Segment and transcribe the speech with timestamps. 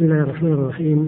[0.00, 1.00] بسم الله الرحمن الرحيم.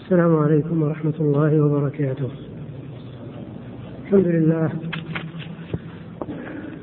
[0.00, 2.28] السلام عليكم ورحمة الله وبركاته.
[4.04, 4.70] الحمد لله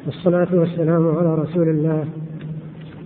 [0.06, 2.06] والصلاة والسلام على رسول الله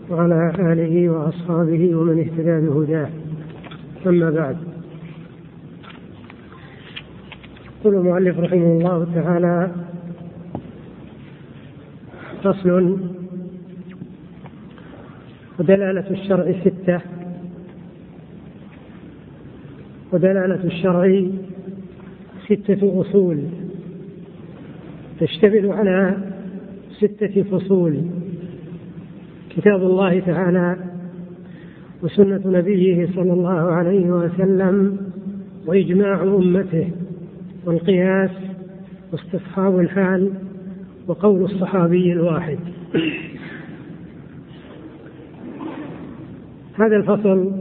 [0.09, 3.09] وعلى آله وأصحابه ومن اهتدى بهداه.
[4.07, 4.57] أما بعد.
[7.81, 9.71] يقول المؤلف رحمه الله تعالى
[12.43, 13.12] فصل
[15.59, 16.99] ودلالة الشرع ستة.
[20.11, 21.25] ودلالة الشرع
[22.45, 23.43] ستة أصول.
[25.19, 26.17] تشتمل على
[26.99, 28.01] ستة فصول.
[29.49, 30.77] كتاب الله تعالى
[32.03, 34.97] وسنة نبيه صلى الله عليه وسلم
[35.65, 36.89] وإجماع أمته
[37.65, 38.31] والقياس
[39.11, 40.31] واستصحاب الحال
[41.07, 42.57] وقول الصحابي الواحد.
[46.79, 47.51] هذا الفصل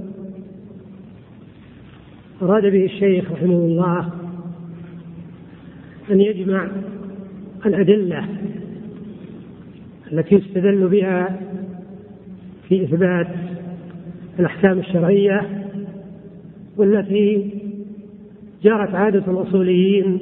[2.42, 4.10] أراد به الشيخ رحمه الله
[6.10, 6.68] أن يجمع
[7.66, 8.28] الأدلة
[10.12, 11.40] التي يستدل بها
[12.68, 13.28] في إثبات
[14.38, 15.66] الأحكام الشرعية
[16.76, 17.50] والتي
[18.62, 20.18] جرت عادة الأصوليين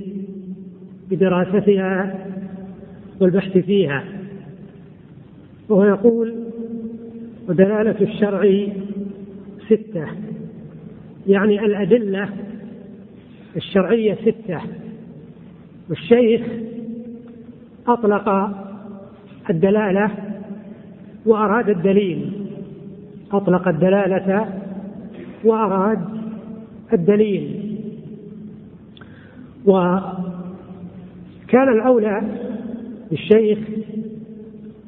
[1.10, 2.18] بدراستها
[3.20, 4.04] والبحث فيها
[5.68, 6.34] وهو يقول
[7.48, 8.66] ودلالة الشرع
[9.70, 10.06] ستة.
[11.26, 12.28] يعني الأدلة
[13.56, 14.60] الشرعية ستة.
[15.88, 16.42] والشيخ
[17.86, 18.50] أطلق
[19.50, 20.10] الدلالة
[21.26, 22.32] وأراد الدليل.
[23.32, 24.48] أطلق الدلالة
[25.44, 26.00] وأراد
[26.92, 27.76] الدليل.
[29.66, 30.08] وكان
[31.72, 32.22] الأولى
[33.10, 33.58] للشيخ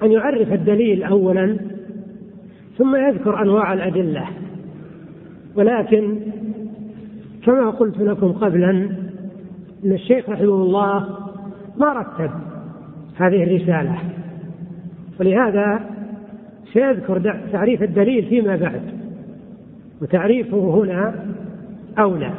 [0.02, 1.56] أن يعرف الدليل أولا
[2.78, 4.41] ثم يذكر أنواع الأدلة.
[5.56, 6.16] ولكن
[7.44, 8.70] كما قلت لكم قبلا
[9.84, 11.08] أن الشيخ رحمه الله
[11.76, 12.30] ما رتب
[13.16, 13.98] هذه الرسالة
[15.20, 15.80] ولهذا
[16.72, 18.82] سيذكر تعريف الدليل فيما بعد
[20.02, 21.14] وتعريفه هنا
[21.98, 22.32] أولى.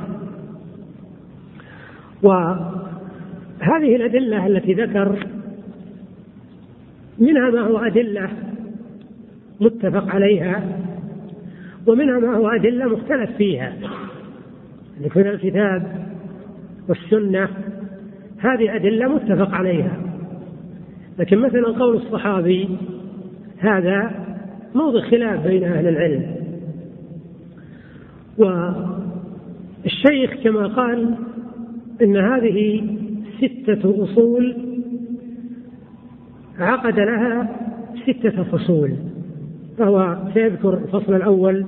[2.23, 5.27] وهذه الأدلة التي ذكر
[7.19, 8.29] منها ما هو أدلة
[9.61, 10.63] متفق عليها
[11.87, 13.73] ومنها ما هو أدلة مختلف فيها.
[15.15, 16.05] من الكتاب
[16.89, 17.49] والسنة
[18.37, 19.97] هذه أدلة متفق عليها.
[21.19, 22.69] لكن مثلا قول الصحابي
[23.57, 24.11] هذا
[24.75, 26.35] موضع خلاف بين أهل العلم.
[29.83, 31.15] والشيخ كما قال
[32.01, 32.83] إن هذه
[33.37, 34.55] ستة أصول
[36.59, 37.59] عقد لها
[38.03, 38.91] ستة فصول.
[39.77, 41.65] فهو سيذكر الفصل الأول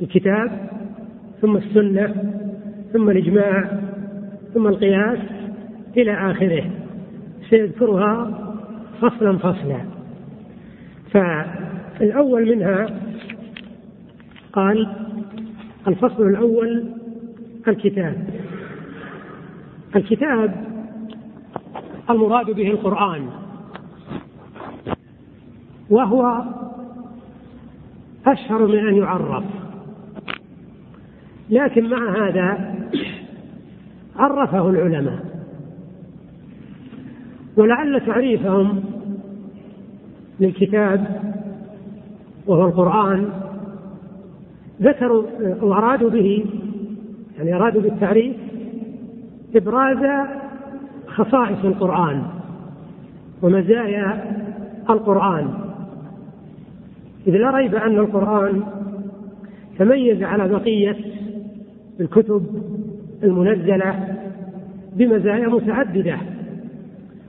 [0.00, 0.70] الكتاب
[1.42, 2.32] ثم السنة
[2.92, 3.80] ثم الإجماع
[4.54, 5.18] ثم القياس
[5.96, 6.64] إلى آخره.
[7.50, 8.38] سيذكرها
[9.00, 9.80] فصلا فصلا.
[11.10, 12.86] فالأول منها
[14.52, 14.88] قال
[15.88, 16.84] الفصل الأول
[17.68, 18.16] الكتاب.
[19.96, 20.64] الكتاب
[22.10, 23.26] المراد به القرآن
[25.90, 26.44] وهو
[28.26, 29.44] أشهر من أن يعرف.
[31.50, 32.74] لكن مع هذا
[34.16, 35.18] عرفه العلماء.
[37.56, 38.82] ولعل تعريفهم
[40.40, 41.20] للكتاب
[42.46, 43.28] وهو القرآن
[44.82, 45.24] ذكروا
[45.60, 46.44] وأرادوا به
[47.38, 48.36] يعني أرادوا بالتعريف
[49.56, 50.28] إبراز
[51.06, 52.22] خصائص القرآن
[53.42, 54.36] ومزايا
[54.90, 55.69] القرآن.
[57.26, 58.62] إذ لا ريب أن القرآن
[59.78, 60.96] تميز على بقية
[62.00, 62.46] الكتب
[63.22, 64.16] المنزلة
[64.96, 66.18] بمزايا متعددة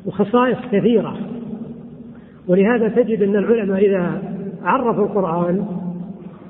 [0.05, 1.17] وخصائص كثيرة.
[2.47, 4.21] ولهذا تجد أن العلماء إذا
[4.63, 5.65] عرفوا القرآن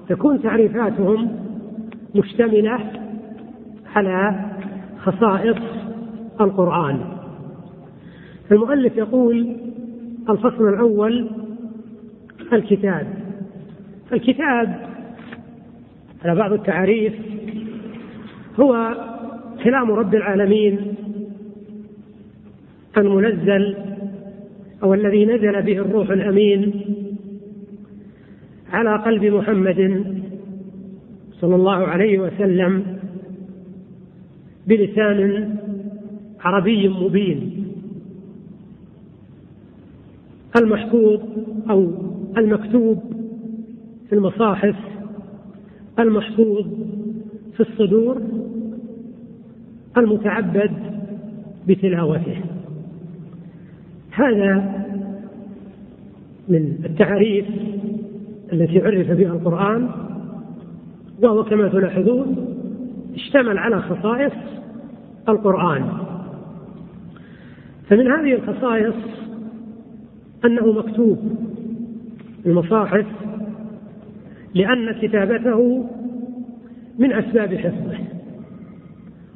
[0.09, 1.31] تكون تعريفاتهم
[2.15, 2.79] مشتملة
[3.95, 4.45] على
[4.99, 5.57] خصائص
[6.41, 6.99] القرآن.
[8.51, 9.55] المؤلف يقول
[10.29, 11.29] الفصل الأول
[12.53, 13.20] الكتاب.
[14.13, 14.89] الكتاب
[16.25, 17.13] على بعض التعريف
[18.59, 18.95] هو
[19.63, 20.95] كلام رب العالمين
[22.97, 23.75] المنزل
[24.83, 26.81] أو الذي نزل به الروح الأمين
[28.71, 30.05] على قلب محمد
[31.33, 32.97] صلى الله عليه وسلم
[34.67, 35.55] بلسان
[36.39, 37.67] عربي مبين.
[40.57, 41.19] المحفوظ
[41.69, 41.91] أو
[42.37, 43.20] المكتوب
[44.13, 44.75] المصاحف
[45.99, 46.65] المحفوظ
[47.53, 48.21] في الصدور
[49.97, 50.71] المتعبد
[51.67, 52.41] بتلاوته.
[54.11, 54.81] هذا
[56.49, 57.45] من التعريف
[58.53, 59.89] التي عرف بها القرآن
[61.21, 62.35] وهو كما تلاحظون
[63.15, 64.33] اشتمل على خصائص
[65.29, 65.89] القرآن.
[67.89, 68.95] فمن هذه الخصائص
[70.45, 71.19] أنه مكتوب
[72.45, 73.05] المصاحف
[74.53, 75.85] لأن كتابته
[76.99, 77.97] من أسباب حفظه.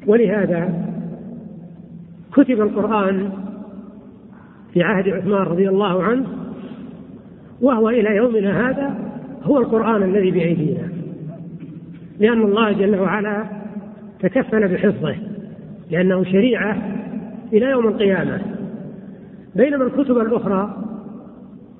[0.06, 0.86] ولهذا
[2.32, 3.30] كتب القرآن
[4.72, 6.26] في عهد عثمان رضي الله عنه
[7.60, 8.94] وهو إلى يومنا هذا
[9.42, 10.88] هو القرآن الذي بأيدينا.
[12.18, 13.44] لأن الله جل وعلا
[14.20, 15.16] تكفل بحفظه
[15.90, 16.82] لأنه شريعة
[17.52, 18.40] إلى يوم القيامة.
[19.54, 20.82] بينما الكتب الأخرى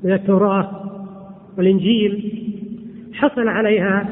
[0.03, 0.71] من التوراة
[1.59, 2.36] والإنجيل
[3.17, 4.07] حصل عليها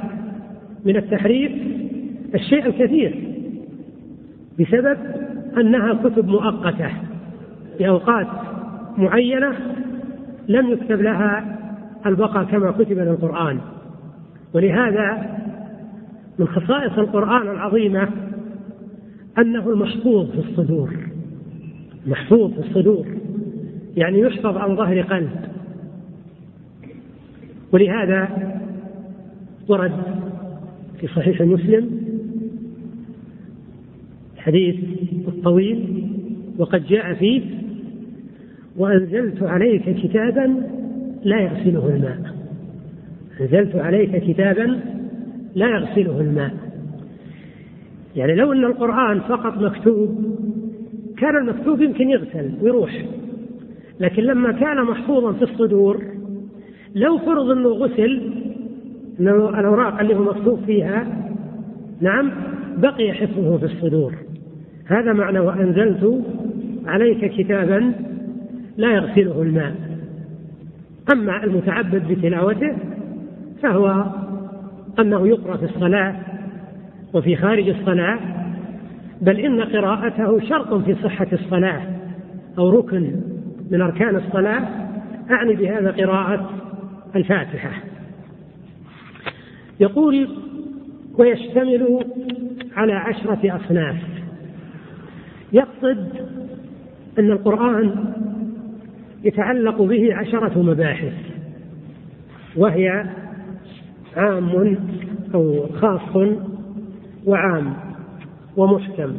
[0.84, 1.52] من التحريف
[2.34, 3.34] الشيء الكثير
[4.60, 4.98] بسبب
[5.58, 6.90] أنها كتب مؤقتة
[7.78, 8.26] بأوقات
[8.98, 9.54] معينة
[10.48, 11.58] لم يكتب لها
[12.06, 13.60] البقاء كما كتب للقرآن
[14.54, 15.36] ولهذا
[16.38, 18.08] من خصائص القرآن العظيمة
[19.38, 20.90] أنه المحفوظ في الصدور.
[22.06, 23.06] محفوظ في الصدور.
[23.96, 25.30] يعني يحفظ عن ظهر قلب.
[27.72, 28.53] ولهذا
[29.68, 29.92] ورد
[31.00, 31.90] في صحيح مسلم
[34.34, 34.76] الحديث
[35.28, 36.08] الطويل
[36.58, 37.42] وقد جاء فيه
[38.76, 40.62] وأنزلت عليك كتابا
[41.24, 42.34] لا يغسله الماء.
[43.40, 44.80] أنزلت عليك كتابا
[45.54, 46.54] لا يغسله الماء.
[48.16, 50.34] يعني لو أن القرآن فقط مكتوب
[51.16, 53.04] كان المكتوب يمكن يغسل ويروح
[54.00, 56.02] لكن لما كان محفوظا في الصدور
[56.94, 58.43] لو فرض أنه غسل
[59.20, 61.06] الأوراق اللي هو مكتوب فيها
[62.00, 62.32] نعم
[62.76, 64.14] بقي حفظه في الصدور.
[64.86, 66.24] هذا معنى وأنزلت
[66.86, 67.92] عليك كتابا
[68.76, 69.74] لا يغسله الماء.
[71.12, 72.76] أما المتعبد بتلاوته
[73.62, 74.04] فهو
[74.98, 76.16] أنه يقرأ في الصلاة
[77.14, 78.18] وفي خارج الصلاة
[79.20, 81.80] بل إن قراءته شرط في صحة الصلاة
[82.58, 83.14] أو ركن
[83.70, 84.62] من أركان الصلاة
[85.30, 86.50] أعني بهذا قراءة
[87.16, 87.70] الفاتحة.
[89.80, 90.28] يقول
[91.18, 92.04] ويشتمل
[92.76, 93.96] على عشرة أصناف.
[95.52, 96.08] يقصد
[97.18, 97.94] أن القرآن
[99.24, 101.12] يتعلق به عشرة مباحث
[102.56, 103.04] وهي
[104.16, 104.78] عام
[105.34, 106.16] أو خاص
[107.26, 107.74] وعام
[108.56, 109.12] ومحكم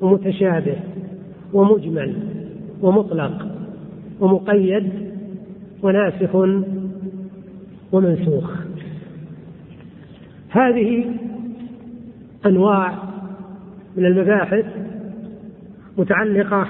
[0.00, 0.76] ومتشابه
[1.52, 2.14] ومجمل
[2.82, 3.48] ومطلق
[4.20, 4.92] ومقيد
[5.82, 6.34] وناسخ
[7.92, 8.63] ومنسوخ.
[10.54, 11.14] هذه
[12.46, 12.94] أنواع
[13.96, 14.64] من المباحث
[15.98, 16.66] متعلقة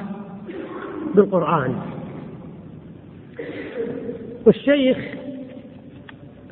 [1.15, 1.75] بالقرآن.
[4.47, 4.99] والشيخ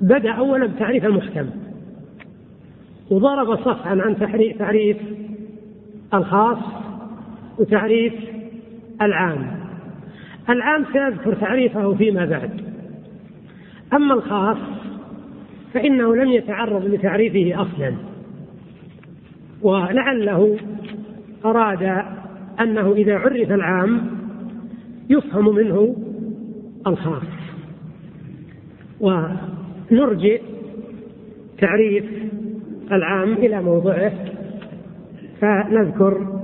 [0.00, 1.50] بدأ اولا بتعريف المحكم
[3.10, 4.16] وضرب صفحا عن
[4.58, 4.96] تعريف
[6.14, 6.58] الخاص
[7.58, 8.14] وتعريف
[9.02, 9.46] العام.
[10.48, 12.60] العام سيذكر تعريفه فيما بعد.
[13.92, 14.81] أما الخاص
[15.72, 17.94] فإنه لم يتعرض لتعريفه أصلا.
[19.62, 20.56] ولعله
[21.44, 22.04] أراد
[22.60, 24.10] أنه إذا عرف العام
[25.10, 25.96] يفهم منه
[26.86, 27.22] الخاص.
[29.00, 30.42] ونرجئ
[31.58, 32.04] تعريف
[32.92, 34.12] العام إلى موضعه.
[35.40, 36.42] فنذكر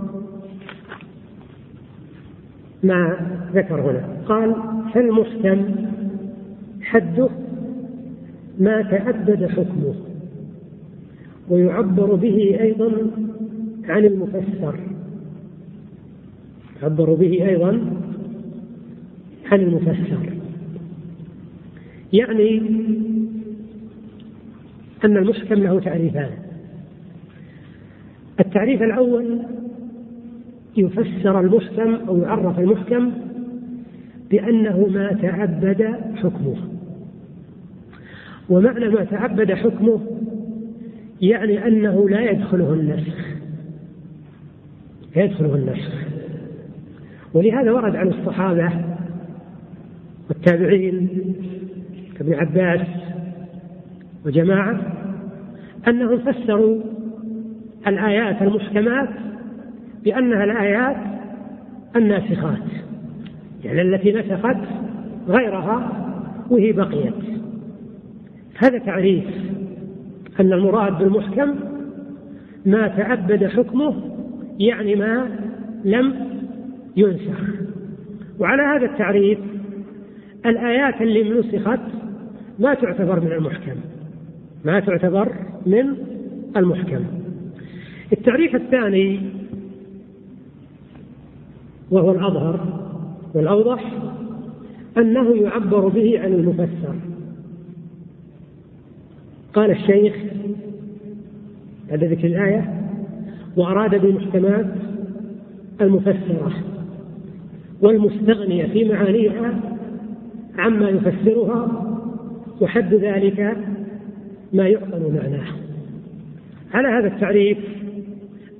[2.82, 3.16] ما
[3.54, 4.08] ذكر هنا.
[4.26, 4.54] قال
[4.94, 5.74] فالمحكم
[6.82, 7.28] حده
[8.58, 9.94] ما تأبد حكمه.
[11.48, 12.92] ويعبر به أيضا
[13.84, 14.74] عن المفسر.
[16.82, 17.80] يعبر به أيضا
[19.52, 20.32] عن المفسر.
[22.12, 22.58] يعني
[25.04, 26.30] أن المحكم له تعريفان.
[28.40, 29.38] التعريف الأول
[30.76, 33.12] يفسر المحكم أو يعرف المحكم
[34.30, 36.77] بأنه ما تعبد حكمه.
[38.48, 40.00] ومعنى ما تعبد حكمه
[41.20, 43.16] يعني أنه لا يدخله النسخ.
[45.16, 45.92] لا يدخله النسخ.
[47.34, 48.72] ولهذا ورد عن الصحابة
[50.28, 51.08] والتابعين
[52.18, 52.86] كابن عباس
[54.26, 54.80] وجماعة
[55.88, 56.82] أنهم فسروا
[57.86, 59.08] الآيات المحكمات
[60.04, 60.96] بأنها الآيات
[61.96, 62.58] الناسخات
[63.64, 64.56] يعني التي نسخت
[65.28, 65.92] غيرها
[66.50, 67.37] وهي بقيت.
[68.58, 69.24] هذا تعريف
[70.40, 71.54] أن المراد بالمحكم
[72.66, 73.94] ما تعبد حكمه
[74.58, 75.28] يعني ما
[75.84, 76.14] لم
[76.96, 77.40] ينسخ.
[78.38, 79.38] وعلى هذا التعريف
[80.46, 81.80] الآيات اللي نسخت
[82.58, 83.76] ما تعتبر من المحكم
[84.64, 85.32] ما تعتبر
[85.66, 85.96] من
[86.56, 87.04] المحكم.
[88.12, 89.20] التعريف الثاني
[91.90, 92.60] وهو الأظهر
[93.34, 93.92] والأوضح
[94.98, 97.07] أنه يعبر به عن المفسر.
[99.58, 100.14] قال الشيخ
[101.90, 102.74] بعد ذكر الآية
[103.56, 104.66] وأراد بالمحكمات
[105.80, 106.52] المفسرة
[107.80, 109.60] والمستغنية في معانيها
[110.58, 111.84] عما يفسرها
[112.60, 113.56] وحد ذلك
[114.52, 115.46] ما يعقل معناه.
[116.74, 117.58] على هذا التعريف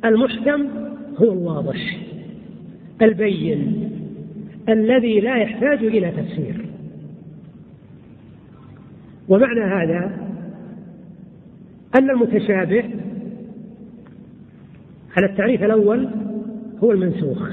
[0.05, 0.67] المحكم
[1.19, 1.99] هو الواضح
[3.03, 3.91] البين
[4.69, 6.67] الذي لا يحتاج إلى تفسير.
[9.29, 10.29] ومعنى هذا
[11.97, 12.85] أن المتشابه
[15.17, 16.09] على التعريف الأول
[16.85, 17.51] هو المنسوخ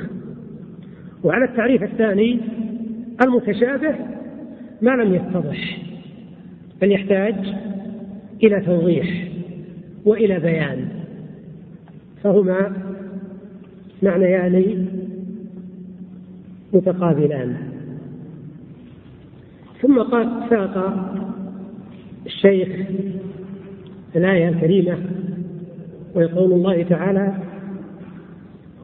[1.24, 2.40] وعلى التعريف الثاني
[3.26, 3.96] المتشابه
[4.82, 5.78] ما لم يتضح
[6.82, 7.36] بل يحتاج
[8.44, 9.28] إلى توضيح
[10.06, 10.88] وإلى بيان
[12.24, 12.74] فهما
[14.04, 14.86] معنيان
[16.74, 17.56] متقابلان.
[19.82, 21.06] ثم قال ساق
[22.26, 22.70] الشيخ
[24.16, 24.98] الآية الكريمة
[26.16, 27.34] ويقول الله تعالى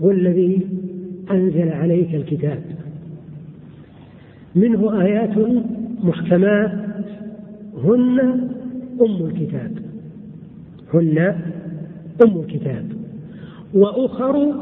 [0.01, 0.67] هو الذي
[1.31, 2.61] أنزل عليك الكتاب.
[4.55, 5.37] منه آيات
[6.03, 6.71] محكمات.
[7.83, 8.19] هن
[9.01, 9.71] أم الكتاب.
[10.93, 11.17] هن
[12.23, 12.85] أم الكتاب.
[13.73, 14.53] وأخر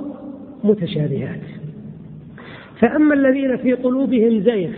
[0.64, 1.42] متشابهات.
[2.80, 4.72] فأما الذين في قلوبهم زيغ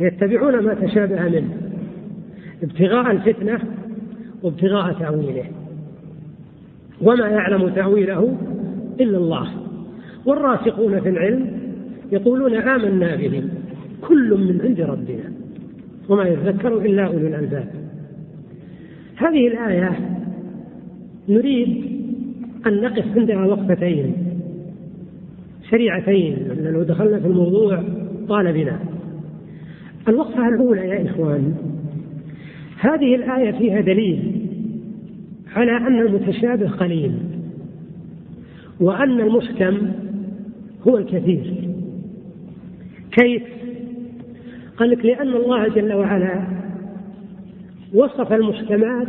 [0.00, 1.56] يتبعون ما تشابه منه.
[2.62, 3.58] ابتغاء الفتنة
[4.42, 5.44] وابتغاء تأويله.
[7.02, 8.36] وما يعلم تأويله
[9.00, 9.48] إلا الله.
[10.26, 11.46] والراسخون في العلم
[12.12, 13.44] يقولون آمنا به
[14.00, 15.32] كل من عند ربنا
[16.08, 17.68] وما يذكر إلا أولو الألباب.
[19.16, 20.18] هذه الآية
[21.28, 21.84] نريد
[22.66, 24.14] أن نقف عندها وقفتين
[25.70, 27.82] سريعتين لو دخلنا في الموضوع
[28.28, 28.78] طال بنا.
[30.08, 31.54] الوقفة الأولى يا إخوان
[32.78, 34.31] هذه الآية فيها دليل.
[35.56, 37.12] على أن المتشابه قليل
[38.80, 39.92] وأن المحكم
[40.88, 41.68] هو الكثير
[43.12, 43.42] كيف؟
[44.76, 46.46] قال لك لأن الله جل وعلا
[47.94, 49.08] وصف المحكمات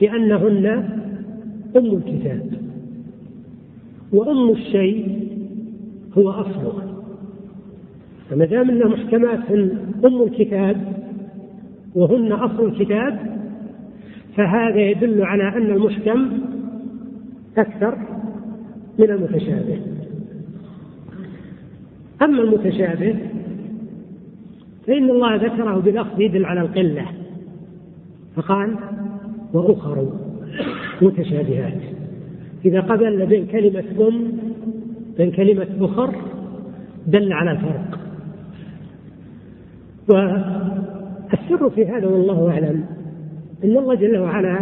[0.00, 0.66] بأنهن
[1.76, 2.46] أم الكتاب
[4.12, 5.28] وأم الشيء
[6.18, 6.82] هو أصله
[8.30, 9.50] فما دام أن محكمات
[10.04, 11.02] أم الكتاب
[11.94, 13.41] وهن أصل الكتاب
[14.36, 16.28] فهذا يدل على أن المحكم
[17.58, 17.98] أكثر
[18.98, 19.80] من المتشابه.
[22.22, 23.16] أما المتشابه
[24.86, 27.06] فإن الله ذكره بلفظ يدل على القلة.
[28.36, 28.76] فقال
[29.52, 30.12] وأخر
[31.02, 31.80] متشابهات.
[32.64, 34.16] إذا قبل بين كلمة ثم
[35.18, 36.14] بين كلمة أخر
[37.06, 37.98] دل على الفرق
[40.08, 42.84] والسر في هذا والله أعلم.
[43.64, 44.60] أن الله جل وعلا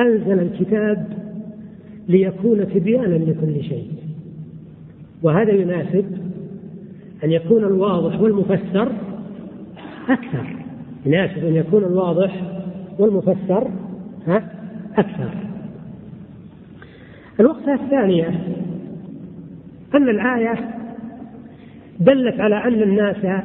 [0.00, 1.06] أنزل الكتاب
[2.08, 3.90] ليكون تبيانا لكل شيء.
[5.22, 6.04] وهذا يناسب
[7.24, 8.92] أن يكون الواضح والمفسر
[10.08, 10.46] أكثر.
[11.06, 12.42] يناسب أن يكون الواضح
[12.98, 13.70] والمفسر
[14.26, 14.52] ها
[14.96, 15.30] أكثر.
[17.40, 18.28] الوقفة الثانية
[19.94, 20.54] أن الآية
[22.00, 23.42] دلت على أن الناس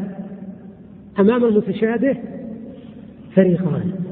[1.20, 2.18] أمام المتشابه
[3.36, 4.07] فريقان.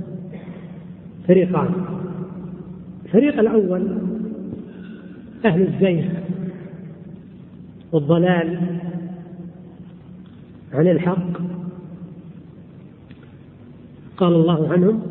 [1.28, 1.70] فريقان.
[3.06, 3.98] الفريق الأول
[5.46, 6.06] أهل الزيغ
[7.92, 8.60] والضلال
[10.74, 11.42] عن الحق.
[14.18, 15.02] قال الله عنهم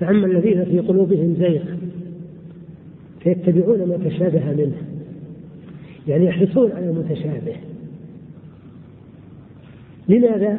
[0.00, 1.62] فأما الذين في قلوبهم زيغ
[3.20, 4.82] فيتبعون ما تشابه منه
[6.08, 7.56] يعني يحرصون على المتشابه.
[10.08, 10.58] لماذا؟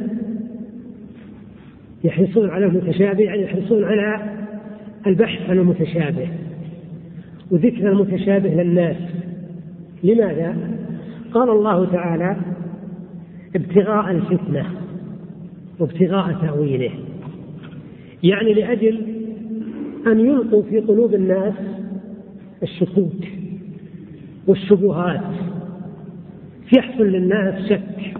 [2.03, 4.33] يحرصون على المتشابه يعني يحرصون على
[5.07, 6.27] البحث عن المتشابه.
[7.51, 8.97] وذكر المتشابه للناس.
[10.03, 10.57] لماذا؟
[11.33, 12.37] قال الله تعالى
[13.55, 14.65] ابتغاء الفتنة
[15.79, 16.91] وابتغاء تأويله.
[18.23, 19.01] يعني لأجل
[20.07, 21.53] أن يلقوا في قلوب الناس
[22.63, 23.23] الشكوك
[24.47, 25.21] والشبهات.
[26.77, 28.13] يحصل للناس شك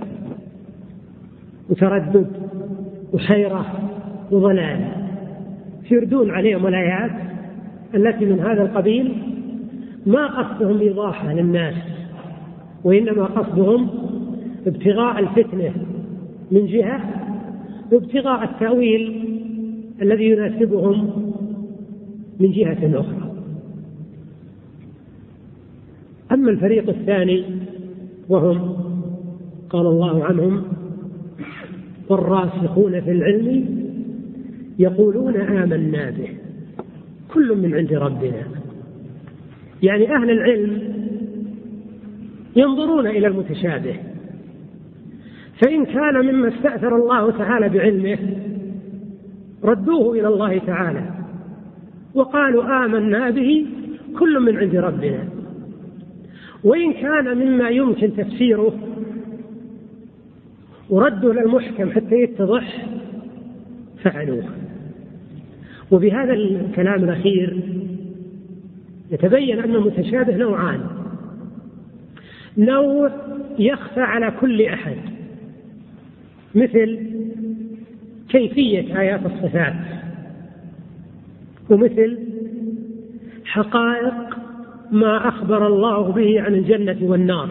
[1.70, 2.28] وتردد.
[3.14, 3.66] وحيرة
[4.32, 5.00] وضلال.
[5.92, 7.12] يردون عليهم الآيات
[7.96, 9.14] التي من هذا القبيل
[10.06, 11.76] ما قصدهم إيضاحها للناس
[12.84, 13.90] وإنما قصدهم
[14.68, 15.74] ابتغاء الفتنة
[16.52, 17.02] من جهة
[17.92, 19.26] وابتغاء التأويل
[20.02, 21.10] الذي يناسبهم
[22.40, 23.32] من جهة أخرى.
[26.32, 27.46] أما الفريق الثاني
[28.30, 28.76] وهم
[29.70, 30.64] قال الله عنهم
[32.10, 33.66] والراسخون في العلم
[34.80, 36.30] يقولون آمنا به.
[37.34, 38.44] كل من عند ربنا.
[39.84, 40.82] يعني أهل العلم
[42.56, 43.96] ينظرون إلى المتشابه.
[45.62, 48.18] فإن كان مما استأثر الله تعالى بعلمه
[49.64, 51.04] ردوه إلى الله تعالى.
[52.16, 53.66] وقالوا آمنا به
[54.20, 55.24] كل من عند ربنا.
[56.64, 58.74] وإن كان مما يمكن تفسيره
[60.90, 62.86] وردوا للمحكم حتى يتضح
[64.04, 64.44] فعلوه
[65.92, 67.60] وبهذا الكلام الأخير
[69.12, 70.82] يتبين أن المتشابه نوعان.
[72.58, 73.12] نوع
[73.60, 74.98] يخفى على كل أحد
[76.56, 77.00] مثل
[78.30, 79.76] كيفية آيات الصفات
[81.70, 82.20] ومثل
[83.46, 84.38] حقائق
[84.92, 87.50] ما أخبر الله به عن الجنة والنار.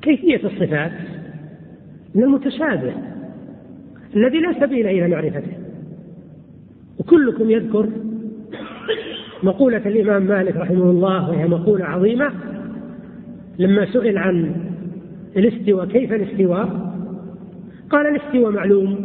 [0.00, 0.92] فكيفية الصفات
[2.14, 2.92] من المتشابه
[4.16, 5.52] الذي لا سبيل إلى معرفته.
[6.98, 7.88] وكلكم يذكر
[9.42, 12.32] مقولة الإمام مالك رحمه الله وهي مقولة عظيمة
[13.58, 14.54] لما سئل عن
[15.36, 16.94] الاستواء كيف الاستواء؟
[17.90, 18.96] قال الاستواء معلوم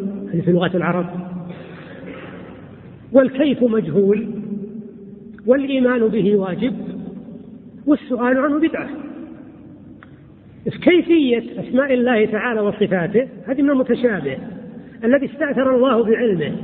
[0.45, 1.05] في لغة العرب.
[3.11, 4.27] والكيف مجهول
[5.45, 6.73] والإيمان به واجب
[7.85, 9.04] والسؤال عنه بدعة.
[10.69, 14.37] كيفية أسماء الله تعالى وصفاته؟ هذه من المتشابه.
[15.03, 16.55] الذي استأثر الله بعلمه.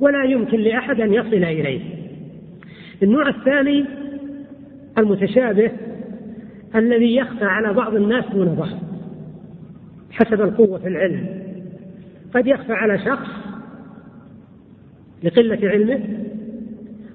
[0.00, 1.80] ولا يمكن لأحد أن يصل إليه.
[3.02, 3.84] النوع الثاني
[4.98, 5.70] المتشابه
[6.74, 8.78] الذي يخفى على بعض الناس دون بعض.
[10.10, 11.26] حسب القوة في العلم.
[12.34, 13.28] قد يخفى على شخص
[15.22, 16.00] لقلة علمه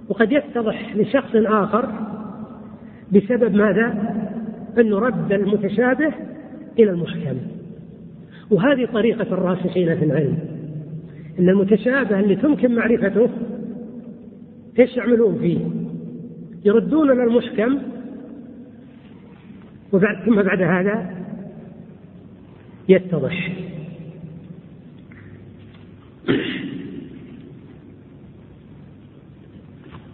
[0.10, 1.90] وقد يتضح لشخص آخر
[3.12, 4.17] بسبب ماذا؟
[4.80, 6.14] أنه رد المتشابه
[6.80, 7.38] إلى المحكم.
[8.50, 10.38] وهذه طريقة الراسخين في العلم.
[11.40, 13.30] أن المتشابه اللي تمكن معرفته
[14.80, 15.60] إيش يعملون فيه؟
[16.66, 17.80] يردون إلى المحكم.
[19.94, 21.18] وبعد ثم بعد هذا
[22.90, 23.52] يتضح.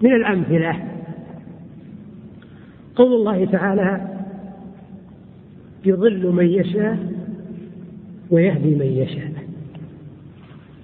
[0.02, 0.84] من الأمثلة
[2.96, 4.13] قول الله تعالى
[5.86, 6.98] يضل من يشاء
[8.32, 9.34] ويهدي من يشاء.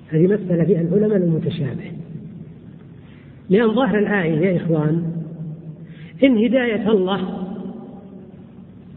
[0.10, 1.92] هذه مثل فيها العلماء المتشابه.
[3.50, 5.04] لأن ظاهر الآية يا إخوان
[6.24, 7.48] إن هداية الله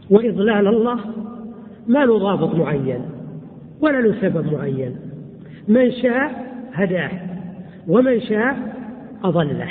[0.09, 0.99] وإضلال الله
[1.87, 2.99] ما له ضابط معين
[3.81, 4.95] ولا له سبب معين.
[5.67, 7.11] من شاء هداه
[7.87, 8.75] ومن شاء
[9.23, 9.69] أضله.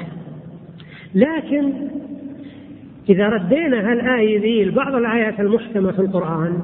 [1.15, 1.73] لكن
[3.09, 6.61] إذا ردينا هالآية ذي لبعض الآيات المحكمة في القرآن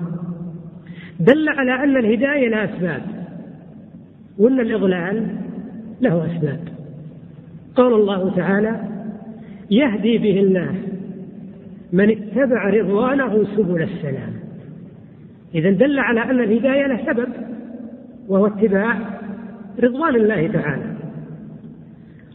[1.21, 3.03] دل على أن الهداية لها أسباب
[4.39, 5.27] وأن الإضلال
[6.01, 6.61] له أسباب.
[7.77, 8.81] قال الله تعالى
[9.71, 10.75] يهدي به الله
[11.93, 14.33] من اتبع رضوانه سبل السلام.
[15.55, 17.29] إذا دل على أن الهداية له سبب
[18.29, 18.97] وهو اتباع
[19.83, 20.95] رضوان الله تعالى.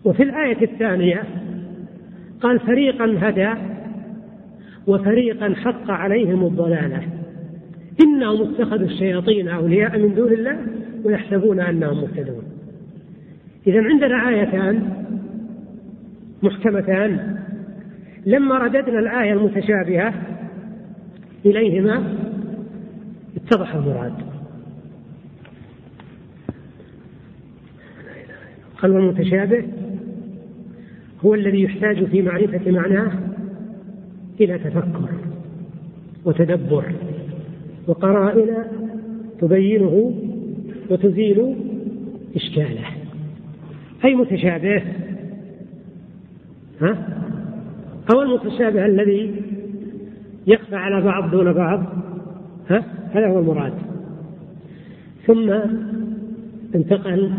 [0.06, 1.24] وفي الآية الثانية
[2.42, 3.54] قال فريقا هدى
[4.88, 7.02] وفريقا حق عليهم الضلالة.
[8.04, 10.58] إنهم اتخذوا الشياطين أولياء من دون الله
[11.04, 12.44] ويحسبون أنهم مهتدون.
[13.68, 14.90] إذا عندنا آيتان
[16.44, 17.38] محكمتان
[18.26, 20.14] لما رددنا الآية المتشابهة
[21.46, 22.04] إليهما
[23.36, 24.14] اتضح المراد.
[28.82, 29.64] قال المتشابه
[31.26, 33.12] هو الذي يحتاج في معرفة معناه
[34.42, 35.10] إلى تفكر
[36.26, 36.94] وتدبر
[37.88, 38.56] وقرائن
[39.40, 40.14] تبينه
[40.90, 41.56] وتزيل
[42.36, 42.86] إشكاله.
[44.06, 44.84] أي متشابه؟
[46.82, 47.08] ها؟
[48.14, 49.42] أو المتشابه الذي
[50.48, 51.84] يخفى على بعض دون بعض؟
[52.70, 53.74] ها؟ هذا هو المراد.
[55.28, 55.54] ثم
[56.76, 57.34] انتقل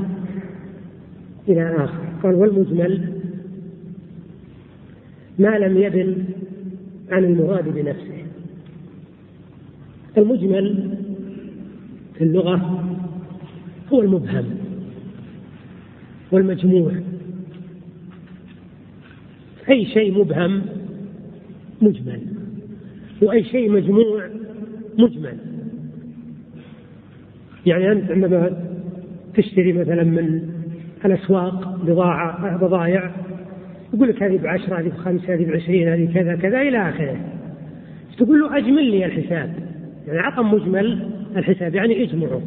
[1.48, 2.04] إلى آخر.
[2.22, 3.08] قال والمجمل
[5.38, 6.24] ما لم يبن
[7.10, 8.24] عن المراد بنفسه.
[10.18, 10.98] المجمل
[12.14, 12.84] في اللغة
[13.92, 14.44] هو المبهم
[16.32, 16.92] والمجموع.
[19.70, 20.62] أي شيء مبهم
[21.82, 22.20] مجمل
[23.22, 24.28] وأي شيء مجموع
[24.98, 25.38] مجمل.
[27.66, 28.64] يعني أنت عندما
[29.34, 30.50] تشتري مثلا من
[31.04, 33.14] الأسواق بضاعة بضائع
[33.94, 37.16] يقول لك هذه بعشرة هذه بخمسة هذه بعشرين هذه كذا كذا إلى آخره.
[38.18, 39.54] تقول له؟ أجمل لي الحساب.
[40.06, 42.40] يعني عطى مجمل الحساب يعني اجمعه.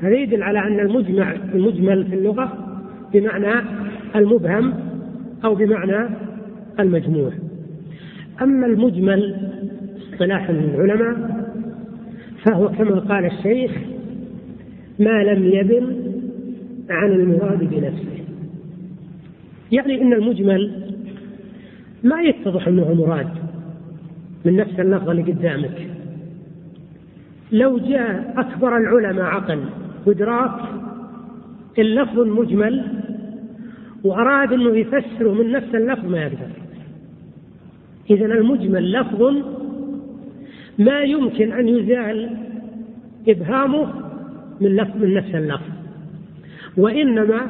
[0.00, 2.52] هذا يدل على أن المجمع المجمل في اللغة
[3.12, 3.64] بمعنى
[4.16, 4.74] المبهم
[5.44, 6.08] أو بمعنى
[6.80, 7.32] المجموع.
[8.42, 9.36] أما المجمل
[10.12, 11.40] اصطلاح العلماء
[12.44, 13.70] فهو كما قال الشيخ
[14.98, 15.96] ما لم يبن
[16.90, 18.19] عن المراد بنفسه.
[19.72, 20.92] يعني إن المجمل
[22.02, 23.28] ما يتضح أنه مراد
[24.44, 25.90] من نفس اللفظ اللي قدامك.
[27.52, 29.60] لو جاء أكبر العلماء عقل
[30.06, 30.60] وإدراك
[31.78, 32.86] اللفظ المجمل
[34.04, 36.50] وأراد أنه يفسره من نفس اللفظ ما يقدر.
[38.10, 39.34] اذا المجمل لفظ
[40.78, 42.36] ما يمكن أن يزال
[43.28, 43.92] إبهامه
[44.60, 45.72] من لفظ من نفس اللفظ.
[46.76, 47.46] وإنما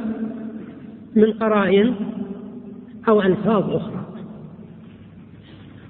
[1.16, 1.94] من قرائن
[3.08, 4.06] أو ألفاظ أخرى.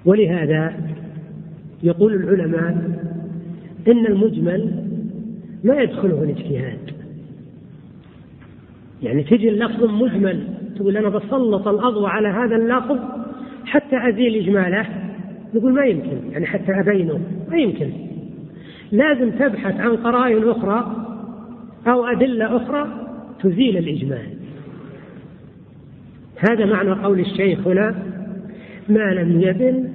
[0.04, 0.74] ولهذا
[1.82, 3.00] يقول العلماء
[3.88, 4.84] إن المجمل
[5.64, 6.78] ما يدخله الاجتهاد.
[9.02, 10.44] يعني تجي اللفظ مجمل
[10.76, 12.98] تقول أنا بسلط الأضوء على هذا اللفظ
[13.64, 14.86] حتى أزيل إجماله.
[15.54, 17.90] نقول ما يمكن يعني حتى أبينه ما يمكن.
[18.92, 21.06] لازم تبحث عن قرائن أخرى
[21.86, 22.88] أو أدلة أخرى
[23.42, 24.39] تزيل الإجمال.
[26.40, 27.94] هذا معنى قول الشيخ هنا
[28.88, 29.88] ما لم يبن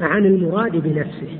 [0.00, 1.38] عن المراد بنفسه.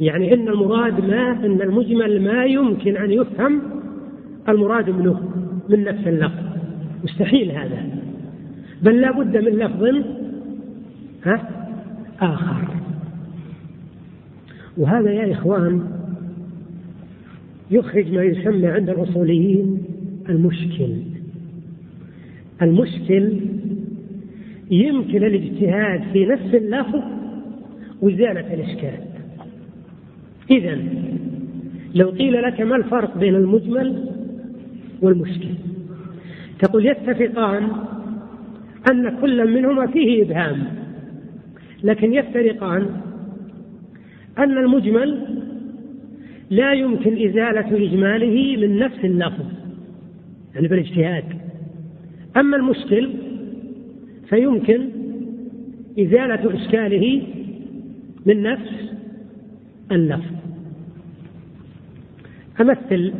[0.00, 3.62] يعني إن المراد ما إن المجمل ما يمكن أن يفهم
[4.48, 5.20] المراد منه
[5.68, 6.44] من نفس اللفظ.
[7.04, 7.84] مستحيل هذا.
[8.82, 10.04] بل لا بد من لفظ
[11.24, 11.48] ها
[12.20, 12.68] آخر.
[14.76, 15.84] وهذا يا إخوان
[17.70, 19.82] يخرج ما يسمى عند الأصوليين
[20.28, 21.13] المشكل.
[22.62, 23.32] المشكل
[24.70, 27.02] يمكن الاجتهاد في نفس اللفظ
[28.02, 28.98] وإزالة الإشكال.
[30.50, 30.78] إذا
[31.94, 34.08] لو قيل لك ما الفرق بين المجمل
[35.02, 35.48] والمشكل؟
[36.58, 37.68] تقول يتفقان
[38.90, 40.64] أن كل منهما فيه إبهام
[41.82, 42.86] لكن يفترقان
[44.38, 45.40] أن المجمل
[46.50, 49.44] لا يمكن إزالة إجماله من نفس اللفظ
[50.54, 51.24] يعني بالاجتهاد.
[52.36, 53.10] أما المشكل
[54.28, 54.88] فيمكن
[55.98, 57.22] إزالة إشكاله
[58.26, 58.92] من نفس
[59.92, 60.34] اللفظ
[62.60, 63.12] أمثل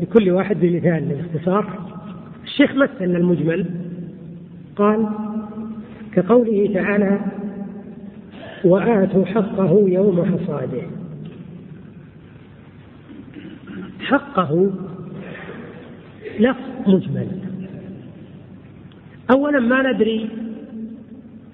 [0.00, 1.92] لكل واحد بمثال للاختصار.
[2.44, 3.66] الشيخ مثل المجمل.
[4.76, 5.08] قال
[6.12, 7.20] كقوله تعالى
[8.64, 10.82] وآتوا حقه يوم حصاده.
[14.00, 14.70] حقه
[16.40, 17.51] لفظ مجمل.
[19.30, 20.30] أولا ما ندري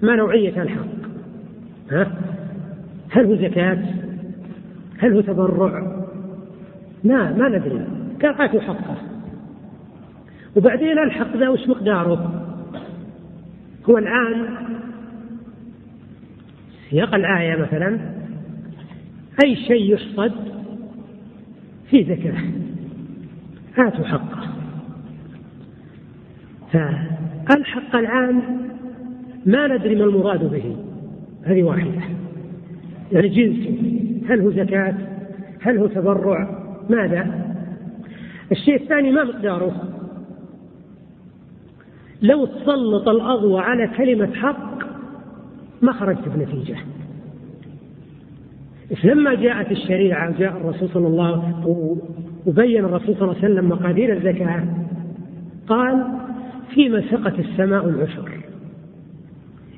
[0.01, 0.85] ما نوعية الحق.
[1.91, 2.11] ها؟
[3.11, 3.83] هل هو زكاة؟
[4.97, 6.05] هل هو تبرع
[7.03, 7.85] لا ما ندري.
[8.23, 8.97] آتوا حقه.
[10.55, 12.45] وبعدين الحق ذا وش مقداره؟
[13.89, 14.55] هو الآن
[16.89, 17.99] سياق الآية مثلا.
[19.45, 20.33] أي شيء يحصد
[21.89, 22.41] في زكاة؟
[23.77, 24.49] آتوا حقه.
[27.49, 28.41] فالحق الآن
[29.45, 30.75] ما ندري ما المراد به.
[31.43, 32.01] هذه واحدة.
[33.11, 33.67] يعني جنس.
[34.29, 34.95] هل هو زكاة؟
[35.61, 36.59] هل هو تبرع؟
[36.89, 37.49] ماذا؟
[38.51, 39.83] الشيء الثاني ما مقداره.
[42.21, 44.79] لو تسلط الأضوى على كلمة حق
[45.81, 46.77] ما خرجت بنتيجة.
[49.03, 51.53] لما جاءت الشريعة جاء الرسول صلى الله
[52.45, 54.63] وبين الرسول صلى الله عليه وسلم مقادير الزكاة
[55.67, 56.18] قال
[56.73, 58.29] فيما سقت السماء العشر.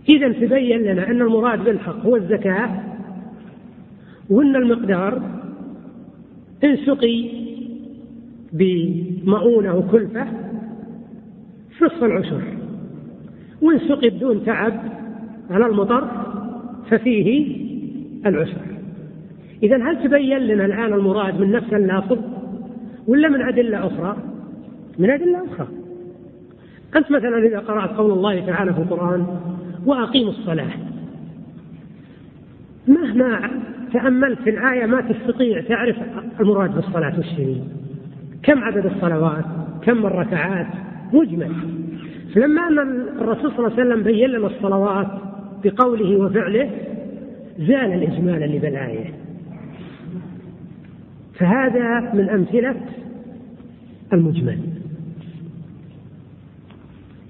[0.10, 2.70] إذا تبين لنا أن المراد بالحق هو الزكاة
[4.30, 5.22] وأن المقدار
[6.64, 7.30] إن سقي
[8.54, 10.28] بمؤونة وكلفة
[11.82, 12.42] نصف العشر.
[13.62, 14.74] وإن سقي بدون تعب
[15.50, 16.08] على المطر
[16.90, 17.56] ففيه
[18.26, 18.62] العشر.
[19.64, 22.20] إذا هل تبين لنا الآن المراد من نفس اللافظ
[23.08, 24.18] ولا من أدلة أخرى؟
[25.00, 25.81] من أدلة أخرى.
[26.96, 29.26] أنت مثلا إذا قرأت قول الله تعالى في القرآن
[29.86, 30.72] وأقيموا الصلاة.
[32.88, 33.50] مهما
[33.94, 35.96] تأملت في الآية ما تستطيع تعرف
[36.40, 37.64] المراد بالصلاة والشيء
[38.44, 39.46] كم عدد الصلوات؟
[39.82, 40.68] كم الركعات؟
[41.14, 41.52] مجمل.
[42.36, 42.80] فلما أن
[43.22, 45.08] الرسول صلى الله عليه وسلم بين لنا الصلوات
[45.64, 46.72] بقوله وفعله
[47.60, 49.14] زال الإجمال اللي بالآية.
[51.34, 52.76] فهذا من أمثلة
[54.14, 54.60] المجمل.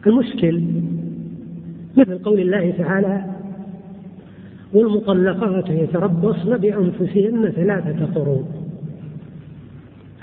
[0.08, 0.62] المشكل
[1.98, 3.26] مثل قول الله تعالى
[4.74, 8.46] والمطلقات يتربصن بأنفسهن ثلاثة قروء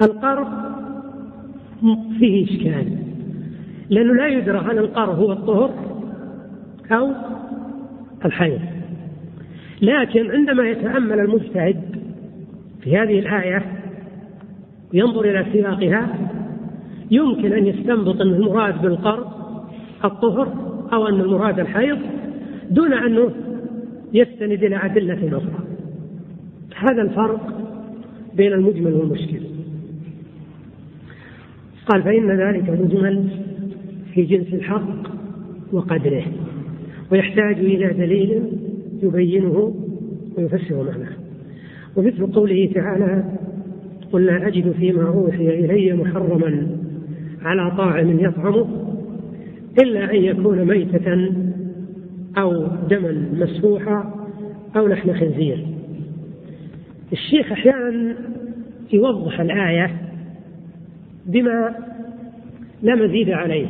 [0.03, 0.49] القرض
[2.19, 2.99] فيه إشكال
[3.91, 5.71] لأنه لا يدرى هل القرض هو الطهر
[6.91, 7.13] أو
[8.25, 8.61] الحيض.
[9.83, 11.77] لكن عندما يتأمل المجتهد
[12.81, 13.63] في هذه الآية
[14.93, 16.09] ينظر إلى سياقها
[17.11, 19.38] يمكن أن يستنبط أن المراد بالقرض
[20.05, 20.53] الطهر
[20.93, 21.99] أو أن المراد الحيض
[22.71, 23.31] دون أنه
[24.13, 25.65] يستند إلى أدلة أخرى.
[26.77, 27.41] هذا الفرق
[28.37, 29.41] بين المجمل والمشكل.
[31.87, 33.29] قال فإن ذلك مجمل
[34.15, 35.19] في جنس الحق
[35.73, 36.25] وقدره
[37.13, 38.43] ويحتاج إلى دليل
[39.03, 39.75] يبينه
[40.39, 41.13] ويفسر معناه.
[41.97, 43.25] ومثل قوله تعالى
[44.13, 46.67] قل لا أجد فيما أوحي إلي محرما
[47.43, 48.67] على طاعم يطعمه
[49.83, 51.33] إلا أن يكون ميتة
[52.39, 54.15] أو دما مسفوحا
[54.77, 55.67] أو لحم خنزير.
[57.13, 58.17] الشيخ أحيانا
[58.93, 59.91] يوضح الآية
[61.27, 61.75] بما
[62.83, 63.67] لا مزيد عليه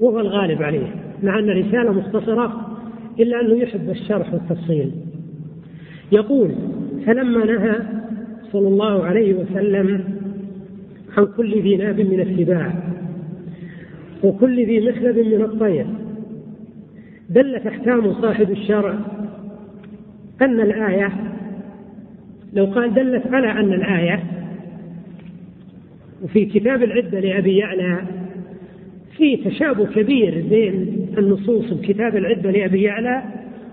[0.00, 2.76] وهو الغالب عليه مع أن رسالة مختصرة
[3.20, 4.90] إلا أنه يحب الشرح والتفصيل.
[6.12, 6.54] يقول
[7.06, 7.76] فلما نهى
[8.52, 10.04] صلى الله عليه وسلم
[11.16, 12.72] عن كل ذي ناب من السباع
[14.24, 15.86] وكل ذي مخلب من الطير.
[17.30, 18.94] دلت احكام صاحب الشرع
[20.42, 21.12] أن الآية
[22.52, 24.24] لو قال دلت على أن الآية
[26.22, 28.02] وفي كتاب العدة لأبي يعلى
[29.16, 33.22] في تشابه كبير بين النصوص بكتاب العدة لأبي يعلى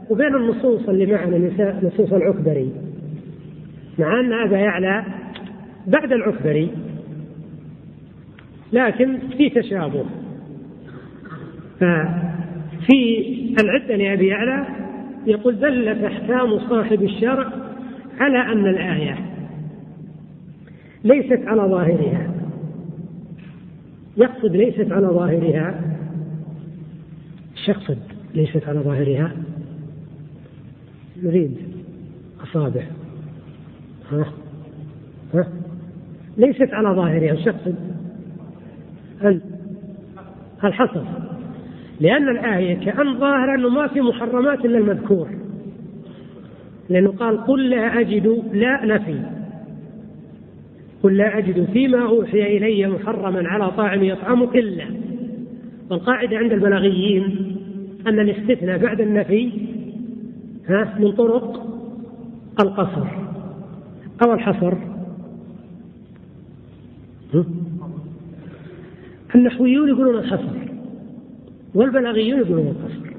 [0.10, 1.52] وبين النصوص اللي معنا
[1.84, 2.72] نصوص العكبري.
[4.00, 5.06] مع أن أبا يعلى
[5.88, 6.70] بعد العكبري
[8.74, 10.06] لكن في تشابه.
[11.80, 13.26] ففي
[13.60, 14.68] العدة لأبي يعلى
[15.26, 17.48] يقول دلت أحكام صاحب الشرع
[18.20, 19.18] على أن الآية
[21.04, 22.32] ليست على ظاهرها.
[24.18, 25.82] يقصد ليست على ظاهرها.
[27.68, 27.98] يقصد
[28.34, 29.32] ليست على ظاهرها؟
[31.24, 31.58] نريد
[32.44, 32.84] أصابع.
[34.12, 34.26] ها؟
[35.34, 35.48] ها؟
[36.38, 37.34] ليست على ظاهرها.
[37.34, 37.76] يقصد؟
[40.64, 41.04] الحصر
[42.00, 45.30] لأن الآية كأن ظاهر أنه ما في محرمات إلا المذكور.
[46.90, 49.20] لأنه قال قل لا أجد لا نفي.
[51.04, 54.86] قل لا أجد فيما أوحي إلي محرما على طاعم يطعمه إلا.
[55.90, 57.56] والقاعدة عند البلاغيين
[58.08, 59.52] أن الاستثناء بعد النفي
[60.70, 61.66] ها من طرق
[62.60, 63.08] القصر.
[64.24, 64.74] أو الحصر.
[69.36, 70.65] النحويون يقولون الحصر.
[71.76, 73.16] والبلاغيون يقولون القصر.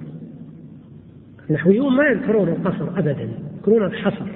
[1.51, 4.27] النحويون ما يذكرون القصر أبدا يذكرون الحصر.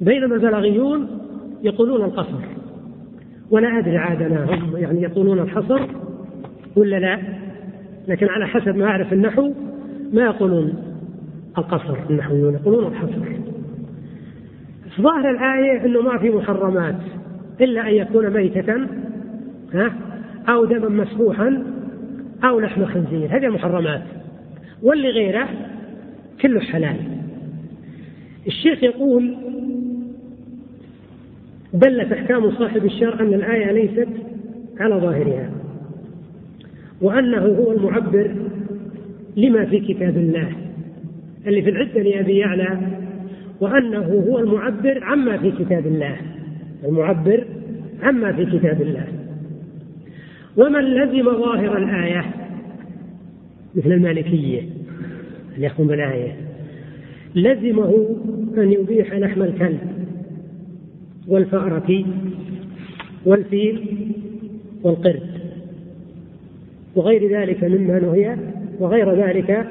[0.00, 1.08] بينما البلاغيون
[1.62, 2.40] يقولون القصر.
[3.50, 5.80] ولا أدري عاد أنا هم يعني يقولون الحصر
[6.76, 7.18] ولا لا
[8.08, 9.52] لكن على حسب ما أعرف النحو
[10.12, 10.74] ما يقولون
[11.58, 11.96] القصر.
[12.10, 13.44] النحويون يقولون الحصر.
[15.00, 16.96] ظاهر الآية أنه ما في محرمات
[17.60, 18.86] إلا أن يكون ميتة
[19.74, 19.92] ها
[20.48, 21.73] أو دما مسفوحا
[22.44, 24.02] أو لحم خنزير هذه محرمات
[24.82, 25.48] واللي غيره
[26.42, 26.96] كله حلال.
[28.46, 29.36] الشيخ يقول
[31.72, 34.08] دلت أحكام صاحب الشرع أن الآية ليست
[34.80, 35.50] على ظاهرها
[37.00, 38.34] وأنه هو المعبر
[39.36, 40.48] لما في كتاب الله
[41.46, 42.78] اللي في العدة لأبي يعلى
[43.60, 46.16] وأنه هو المعبر عما في كتاب الله
[46.84, 47.44] المعبر
[48.02, 49.06] عما في كتاب الله.
[50.56, 52.24] ومن لزم ظاهر الآية؟
[53.74, 54.60] مثل المالكية
[55.54, 56.36] اللي يحكم بالآية.
[57.34, 58.16] لزمه
[58.58, 59.78] أن يبيح لحم الكلب
[61.28, 62.04] والفأرة
[63.26, 63.88] والفيل
[64.82, 65.34] والقرد
[66.94, 68.36] وغير ذلك مما نهي
[68.80, 69.66] وغير ذلك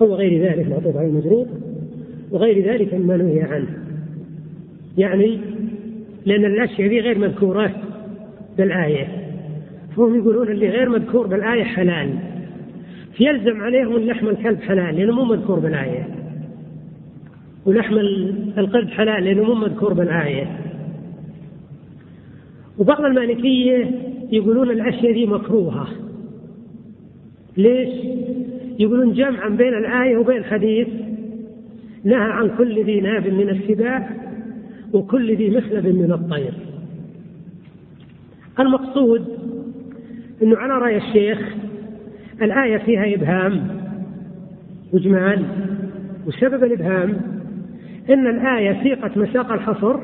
[0.00, 1.46] أو غير ذلك معطوف على المجرور
[2.30, 3.68] وغير ذلك مما نهي عنه.
[4.98, 5.40] يعني
[6.26, 7.72] لأن الأشياء غير مذكورة
[8.58, 9.17] بالآية.
[9.98, 12.18] فهم يقولون اللي غير مذكور بالآية حلال.
[13.16, 16.08] فيلزم عليهم اللحم الكلب حلال لأنه مو مذكور بالآية.
[17.66, 17.94] ولحم
[18.58, 20.58] القلب حلال لأنه مو مذكور بالآية.
[22.78, 23.90] وبعض المالكية
[24.32, 25.88] يقولون الأشياء دي مكروهة.
[27.56, 27.88] ليش؟
[28.78, 30.88] يقولون جمعا بين الآية وبين الحديث.
[32.04, 34.10] نهى عن كل ذي ناب من السباع
[34.92, 36.52] وكل ذي مخلب من الطير.
[38.60, 39.38] المقصود
[40.42, 41.38] أنه على رأي الشيخ
[42.42, 43.68] الآية فيها إبهام.
[44.92, 45.44] وإجمال
[46.26, 47.20] وسبب الإبهام
[48.10, 49.96] أن الآية سيقت مساق الحصر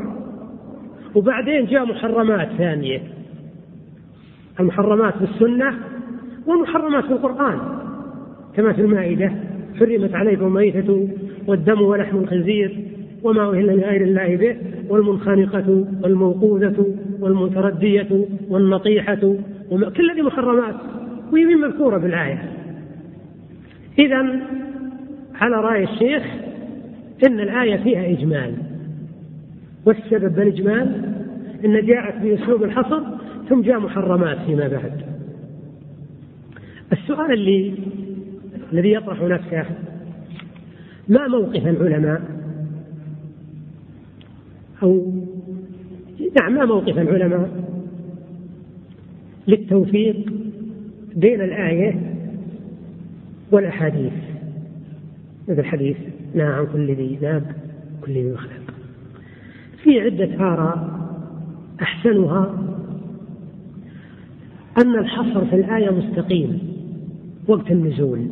[1.15, 3.03] وبعدين جاء محرمات ثانية.
[4.61, 5.75] المحرمات بالسنة
[6.47, 7.59] والمحرمات بالقرآن
[8.57, 9.33] كما في المائدة
[9.79, 11.09] حرمت عليكم الميتة
[11.47, 12.79] والدم ولحم الخنزير
[13.23, 14.57] وما أهل لغير الله به
[14.89, 16.87] والمنخنقة والموقوذة
[17.21, 19.35] والمتردية والنطيحة
[19.71, 20.75] كل هذه محرمات
[21.33, 22.53] ويمين مذكورة بالآية
[23.99, 24.41] إذا
[25.35, 26.23] على رأي الشيخ
[27.27, 28.55] إن الآية فيها إجمال.
[29.87, 31.15] والسبب بالإجمال
[31.65, 33.03] أن جاءت بأسلوب الحصر
[33.49, 35.03] ثم جاء محرمات فيما بعد.
[36.93, 37.75] السؤال اللي
[38.73, 39.65] الذي يطرح نفسه
[41.09, 42.23] ما موقف العلماء؟
[44.83, 45.13] أو
[46.41, 47.64] نعم ما موقف العلماء؟
[49.49, 50.17] للتوفيق
[51.17, 52.17] بين الآية
[53.51, 54.13] والأحاديث.
[55.49, 55.97] مثل الحديث
[56.35, 57.43] نهى عن كل ذي ناب
[58.07, 58.75] كل ذي مخلق
[59.83, 61.01] في عدة آراء
[61.83, 62.59] أحسنها.
[64.79, 66.59] أن الحصر في الآية مستقيم
[67.49, 68.27] وقت النزول.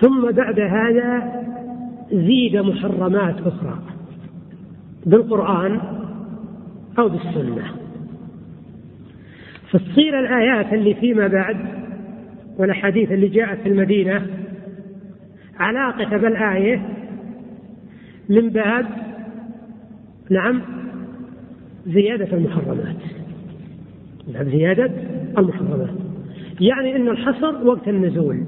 [0.00, 1.42] ثم بعد هذا
[2.12, 3.78] زيد محرمات أخرى
[5.06, 5.80] بالقرآن
[6.98, 7.83] أو بالسنة.
[9.74, 11.56] فتصير الآيات اللي فيما بعد
[12.58, 14.26] والأحاديث اللي جاءت في المدينة
[15.58, 16.82] علاقة بالآية
[18.28, 18.86] من باب
[20.30, 20.62] نعم
[21.86, 22.96] زيادة المحرمات.
[24.34, 24.90] نعم زيادة
[25.38, 25.94] المحرمات.
[26.60, 28.44] يعني أن الحصر وقت النزول.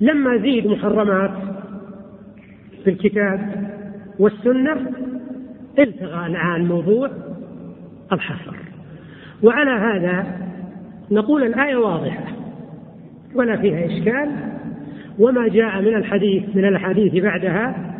[0.00, 1.32] لما زيد محرمات
[2.84, 3.70] في الكتاب
[4.18, 4.92] والسنة
[5.78, 7.10] التغى الآن موضوع
[8.12, 8.71] الحصر.
[9.42, 10.26] وعلى هذا
[11.10, 12.24] نقول الآية واضحة.
[13.34, 14.30] ولا فيها إشكال.
[15.18, 17.94] وما جاء من الحديث من الأحاديث بعدها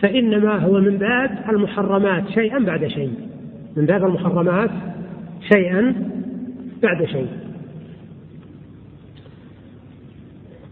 [0.00, 3.12] فإنما هو من باب المحرمات شيئا بعد شيء.
[3.76, 4.70] من باب المحرمات
[5.52, 5.94] شيئا
[6.82, 7.28] بعد شيء.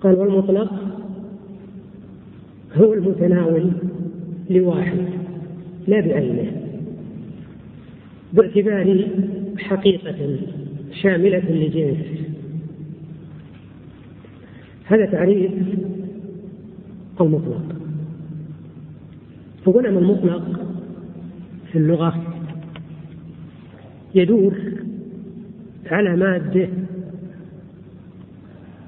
[0.01, 0.73] قال والمطلق
[2.77, 3.71] هو المتناول
[4.51, 4.99] لواحد
[5.87, 6.53] لا بعينه
[8.33, 9.09] باعتبار
[9.69, 10.39] حقيقة
[11.03, 12.25] شاملة لجنس
[14.85, 15.53] هذا تعريف
[17.21, 17.63] المطلق
[19.65, 20.61] فقلنا المطلق
[21.73, 22.23] في اللغة؟
[24.15, 24.55] يدور
[25.87, 26.69] على مادة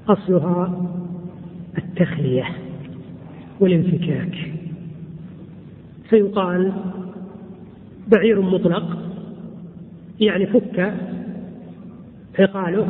[0.07, 0.87] أصلها
[1.77, 2.45] التخلية
[3.59, 4.35] والانفكاك.
[6.09, 6.73] فيقال
[8.07, 9.06] بعير مطلق
[10.19, 10.93] يعني فك
[12.39, 12.87] عقاله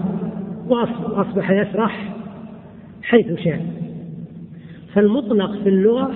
[0.67, 2.15] وأصبح يسرح
[3.01, 3.65] حيث شاء
[4.93, 6.11] فالمطلق في اللغة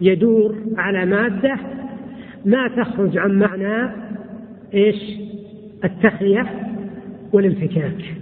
[0.00, 1.56] يدور على مادة
[2.44, 3.92] ما تخرج عن معنى
[4.74, 5.26] إيش؟
[5.84, 6.46] التخلية
[7.32, 8.14] والانفكاك.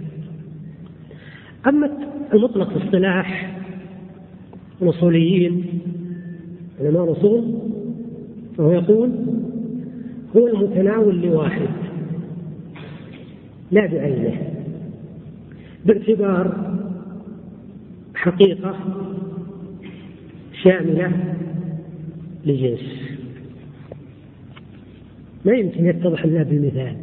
[1.67, 1.89] أما
[2.33, 3.57] المطلق في اصطلاح
[4.81, 5.65] الأصوليين
[6.79, 7.59] علماء الأصول
[8.57, 9.11] فهو يقول
[10.37, 11.69] هو المتناول لواحد.
[13.71, 14.41] لا بعينه.
[15.85, 16.75] باعتبار
[18.15, 18.75] حقيقة
[20.63, 21.35] شاملة
[22.45, 22.79] لجنس
[25.45, 26.95] ما يمكن يتضح إلا بالمثال.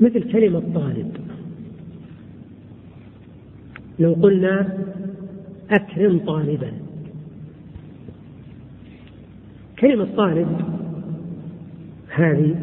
[0.00, 1.16] مثل كلمة طالب.
[3.98, 4.78] لو قلنا
[5.70, 6.87] أكرم طالبا.
[9.80, 10.48] كلمة طالب
[12.14, 12.54] هذه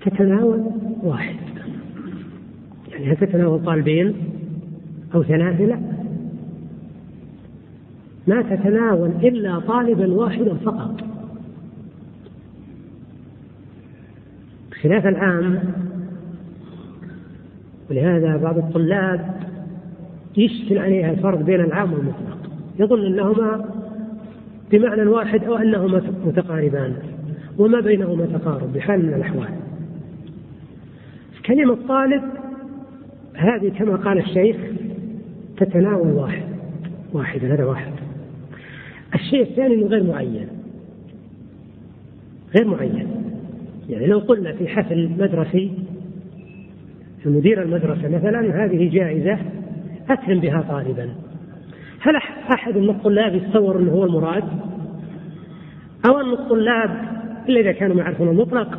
[0.00, 0.64] تتناول
[1.02, 1.36] واحد.
[2.90, 4.14] يعني هل تتناول طالبين
[5.14, 5.80] أو ثلاثة؟ لا.
[8.26, 11.00] ما تتناول إلا طالبا واحدا فقط.
[14.82, 15.58] خلاف العام
[17.90, 19.40] ولهذا بعض الطلاب
[20.36, 22.38] يشكل عليها الفرق بين العام والمطلق.
[22.78, 23.75] يظن أنهما
[24.70, 26.96] بمعنى واحد أو أنهما متقاربان
[27.58, 29.48] وما بينهما تقارب بحال من الأحوال.
[31.46, 32.22] كلمة طالب
[33.34, 34.56] هذه كما قال الشيخ
[35.56, 36.42] تتناول واحد
[37.12, 37.92] واحد هذا واحد.
[39.14, 40.48] الشيء الثاني إنه غير معين
[42.56, 43.08] غير معين.
[43.88, 45.72] يعني لو قلنا في حفل مدرسي
[47.26, 49.38] مدير المدرسة مثلا هذه جائزة
[50.10, 51.08] أكرم بها طالبا.
[52.00, 52.16] هل
[52.52, 54.44] أحد من الطلاب يتصور أنه هو المراد
[56.08, 56.90] أو أن الطلاب
[57.48, 58.78] إلا إذا كانوا يعرفون المطلق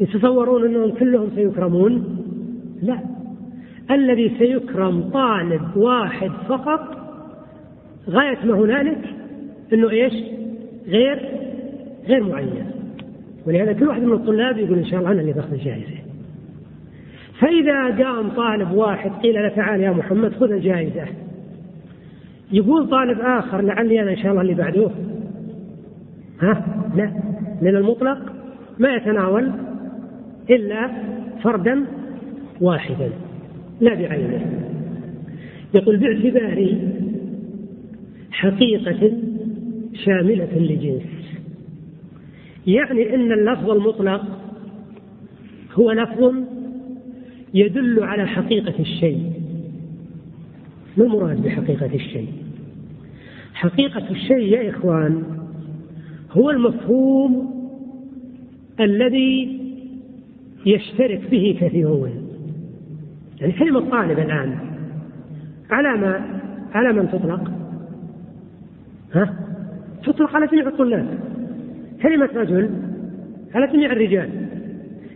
[0.00, 2.18] يتصورون أنهم كلهم سيكرمون؟
[2.82, 2.98] لا.
[3.90, 6.80] الذي سيكرم طالب واحد فقط
[8.08, 9.04] غاية ما هنالك
[9.72, 10.12] أنه إيش؟
[10.86, 11.28] غير
[12.08, 12.66] غير معين.
[13.46, 16.02] ولهذا كل واحد من الطلاب يقول إن شاء الله أنا اللي باخذ الجائزة.
[17.40, 21.04] فإذا قام طالب واحد قيل له تعال يا محمد خذ الجائزة.
[22.52, 24.90] يقول طالب آخر لعلي أنا إن شاء الله اللي بعده.
[26.40, 27.12] ها؟ لا.
[27.62, 28.18] لأن المطلق
[28.78, 29.52] ما يتناول
[30.50, 30.90] إلا
[31.42, 31.84] فردا
[32.60, 33.10] واحدا
[33.80, 34.46] لا بعينه.
[35.74, 36.76] يقول باعتبار
[38.30, 39.12] حقيقة
[39.94, 41.02] شاملة لجنس
[42.66, 44.22] يعني أن اللفظ المطلق
[45.74, 46.34] هو لفظ
[47.54, 49.32] يدل على حقيقة الشيء.
[50.96, 52.41] ما المراد بحقيقة الشيء؟
[53.62, 55.22] حقيقة الشيء يا إخوان
[56.30, 57.52] هو المفهوم
[58.80, 59.60] الذي
[60.66, 62.10] يشترك به كثيرون
[63.40, 64.58] يعني كلمة طالب الآن
[65.70, 66.40] على ما
[66.74, 67.50] على من تطلق؟
[69.14, 69.34] ها؟
[70.04, 71.18] تطلق على جميع الطلاب.
[72.02, 72.70] كلمة رجل
[73.54, 74.30] على جميع الرجال.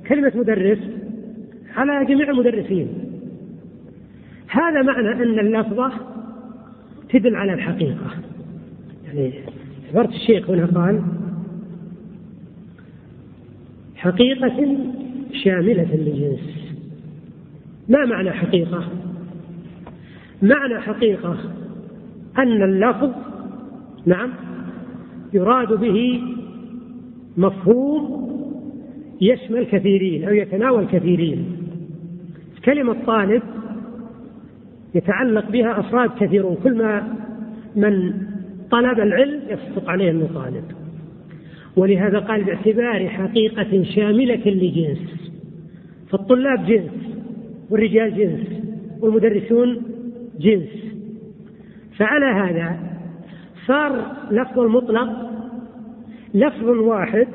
[0.08, 0.78] كلمة مدرس
[1.76, 2.88] على جميع المدرسين.
[4.48, 5.92] هذا معنى أن اللفظة
[7.08, 8.25] تدل على الحقيقة.
[9.90, 11.02] عبارة الشيخ هنا قال
[13.96, 14.76] حقيقة
[15.32, 16.74] شاملة للجنس.
[17.88, 18.88] ما معنى حقيقة؟
[20.42, 21.36] معنى حقيقة
[22.38, 23.10] أن اللفظ
[24.06, 24.30] نعم
[25.32, 26.22] يراد به
[27.36, 28.26] مفهوم
[29.20, 31.56] يشمل كثيرين أو يتناول كثيرين.
[32.64, 33.42] كلمة طالب
[34.94, 36.56] يتعلق بها أفراد كثيرون.
[36.64, 37.16] كل ما
[37.76, 38.26] من
[38.70, 40.64] طلب العلم يصدق عليه أنه طالب.
[41.76, 45.32] ولهذا قال باعتبار حقيقة شاملة لجنس.
[46.10, 46.90] فالطلاب جنس
[47.70, 48.62] والرجال جنس
[49.00, 49.82] والمدرسون
[50.40, 50.68] جنس.
[51.96, 52.78] فعلى هذا
[53.66, 55.30] صار لفظ المطلق
[56.34, 57.26] لفظ واحد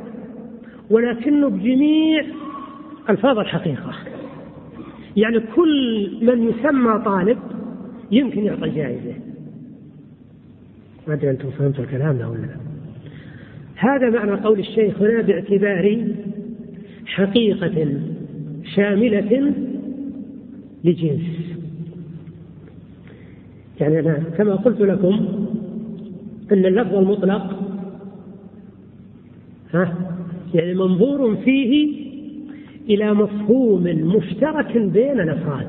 [0.89, 2.25] ولكنه بجميع
[3.09, 3.93] ألفاظ الحقيقة.
[5.17, 7.38] يعني كل من يسمى طالب
[8.11, 9.30] يمكن يعطى جائزة.
[11.08, 12.58] ما أدري أنتم فهمتوا الكلام ده ولا لا.
[13.76, 16.08] هذا معنى قول الشيخ هنا باعتبار
[17.06, 17.99] حقيقة
[18.76, 19.54] شاملة
[20.84, 21.22] لجنس.
[23.80, 25.45] يعني أنا كما قلت لكم
[26.52, 27.60] أن اللفظ المطلق
[29.74, 29.93] ها
[30.54, 32.02] يعني منظور فيه
[32.89, 35.68] إلى مفهوم مشترك بين الأفراد.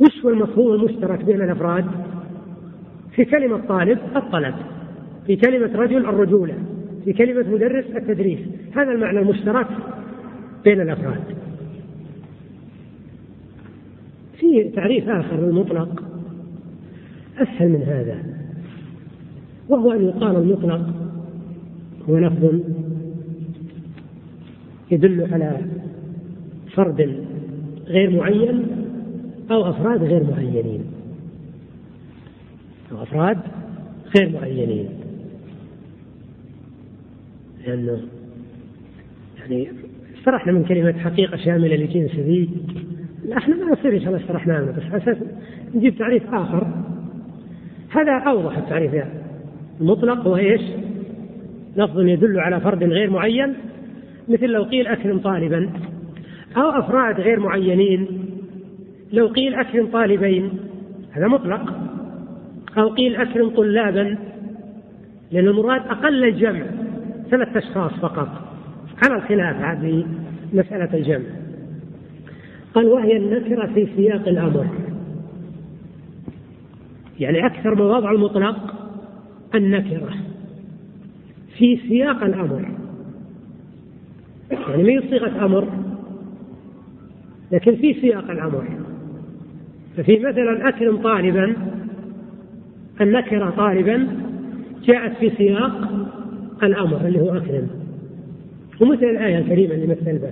[0.00, 1.84] وش هو المفهوم المشترك بين الأفراد؟
[3.20, 4.54] في كلمة طالب الطلب
[5.26, 6.54] في كلمة رجل الرجولة
[7.04, 8.38] في كلمة مدرس التدريس.
[8.76, 9.66] هذا المعنى المشترك
[10.64, 11.20] بين الأفراد.
[14.38, 16.02] في تعريف آخر للمطلق
[17.38, 18.16] أسهل من هذا
[19.68, 20.94] وهو أن يقال المطلق
[22.08, 22.60] هو لفظ
[24.90, 25.60] يدل على
[26.74, 27.24] فرد
[27.86, 28.66] غير معين
[29.50, 30.89] أو أفراد غير معينين.
[32.92, 33.38] أفراد
[34.16, 34.88] غير معينين.
[37.66, 38.00] لأنه
[39.38, 39.68] يعني
[40.18, 42.50] استرحنا من كلمة حقيقة شاملة لجنس ذي.
[43.36, 45.16] إحنا ما نصير إن شاء الله استرحنا بس أساس
[45.74, 46.66] نجيب تعريف آخر.
[47.90, 49.20] هذا أوضح التعريف يعني.
[49.80, 50.62] المطلق هو إيش؟
[51.76, 53.54] لفظ يدل على فرد غير معين.
[54.28, 55.70] مثل لو قيل أكرم طالبا
[56.56, 58.06] أو أفراد غير معينين
[59.12, 60.50] لو قيل أكرم طالبين.
[61.12, 61.89] هذا مطلق.
[62.78, 64.16] أو قيل أكرم طلابا
[65.32, 66.62] لأن المراد أقل الجمع
[67.30, 68.28] ثلاثة أشخاص فقط.
[69.02, 70.06] على الخلاف هذه
[70.52, 71.26] مسألة الجمع.
[72.74, 74.66] قال وهي النكرة في سياق الأمر.
[77.20, 78.74] يعني أكثر مواضع المطلق
[79.54, 80.14] النكرة
[81.58, 82.68] في سياق الأمر.
[84.50, 85.68] يعني ما صيغة أمر؟
[87.52, 88.64] لكن في سياق الأمر.
[89.96, 91.56] ففي مثلا أكرم طالبا
[93.00, 94.08] النكرة طالبا
[94.84, 95.90] جاءت في سياق
[96.62, 97.68] الأمر اللي هو أكرم.
[98.80, 100.30] ومثل الآية الكريمة اللي مثل به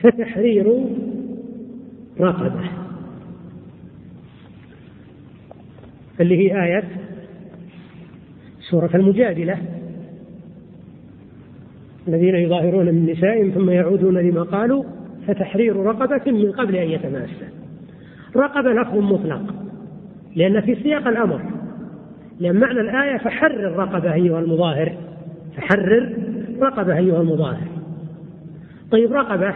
[0.00, 0.86] فتحرير
[2.20, 2.60] رقبة.
[6.20, 6.84] اللي هي آية
[8.70, 9.58] سورة المجادلة.
[12.08, 14.84] الذين يظاهرون من نسائهم ثم يعودون لما قالوا
[15.26, 17.48] فتحرير رقبة من قبل أن يتماسى
[18.36, 19.61] رقبة لفظ مطلق.
[20.36, 21.40] لأن في سياق الأمر
[22.40, 24.92] لأن معنى الآية فحرر رقبة أيها المظاهر
[25.56, 26.12] فحرر
[26.60, 27.66] رقبة أيها المظاهر.
[28.90, 29.54] طيب رقبة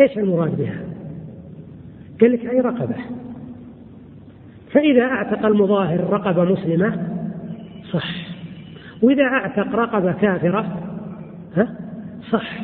[0.00, 0.78] إيش المراد بها؟
[2.20, 2.96] قال لك أي رقبة؟
[4.72, 7.08] فإذا أعتق المظاهر رقبة مسلمة
[7.92, 8.14] صح.
[9.02, 10.82] وإذا أعتق رقبة كافرة
[11.56, 11.76] ها؟
[12.30, 12.60] صح.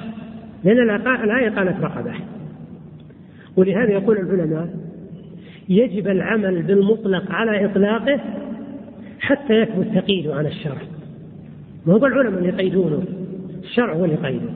[0.64, 0.90] لأن
[1.24, 2.12] الآية قالت رقبة.
[3.56, 4.81] ولهذا يقول العلماء
[5.68, 8.20] يجب العمل بالمطلق على إطلاقه
[9.20, 10.82] حتى يثبت تقييد عن الشرع.
[11.86, 13.04] ما هو العلماء اللي يقيدونه؟
[13.62, 14.50] الشرع هو اللي يقيده.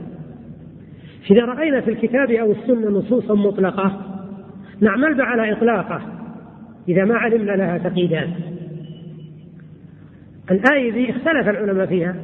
[1.30, 4.00] إذا رأينا في الكتاب أو السنة نصوصا مطلقة
[4.80, 6.00] نعمل بها على إطلاقه.
[6.88, 8.28] إذا ما علمنا لها تقييدات.
[10.50, 12.16] الآية ذي اختلف العلماء فيها.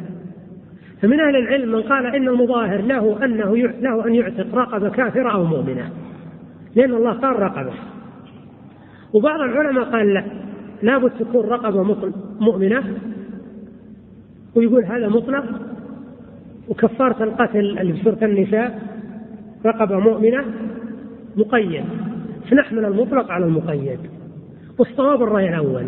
[1.02, 5.44] فمن أهل العلم من قال إن المظاهر له أنه له أن يعتق رقبة كافرة أو
[5.44, 5.90] مؤمنة.
[6.76, 7.72] لأن الله قال رقبة.
[9.12, 10.24] وبعض العلماء قال لا
[10.82, 11.82] لابد تكون رقبة
[12.40, 12.84] مؤمنة.
[14.54, 15.44] ويقول هذا مطلق
[16.68, 18.82] وكفارة القتل اللي في سورة النساء
[19.66, 20.44] رقبة مؤمنة.
[21.36, 21.84] مقيد.
[22.50, 23.98] فنحمل المطلق على المقيد.
[24.78, 25.86] والصواب الرأي الأول.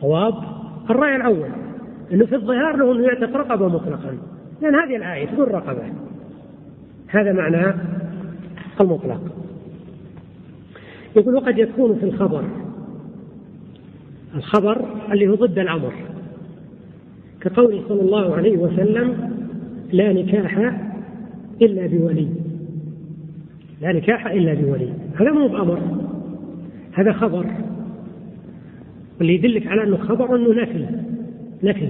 [0.00, 0.34] صواب
[0.90, 1.48] الرأي الأول.
[2.12, 4.18] أنه في الظهار له أنه يعتق رقبة مطلقا.
[4.62, 5.82] لأن هذه الآية تقول رقبة.
[7.08, 7.74] هذا معنى
[8.80, 9.20] المطلق.
[11.16, 12.44] يقول وقد يكون في الخبر.
[14.34, 15.92] الخبر اللي هو ضد الأمر.
[17.40, 19.30] كقوله صلى الله عليه وسلم
[19.92, 20.78] لا نكاح
[21.62, 22.28] إلا بولي.
[23.82, 24.92] لا نكاح إلا بولي.
[25.20, 25.80] هذا مو بأمر.
[26.92, 27.46] هذا خبر.
[29.18, 30.86] واللي يدلك على أنه خبر أنه نفي
[31.62, 31.88] نفي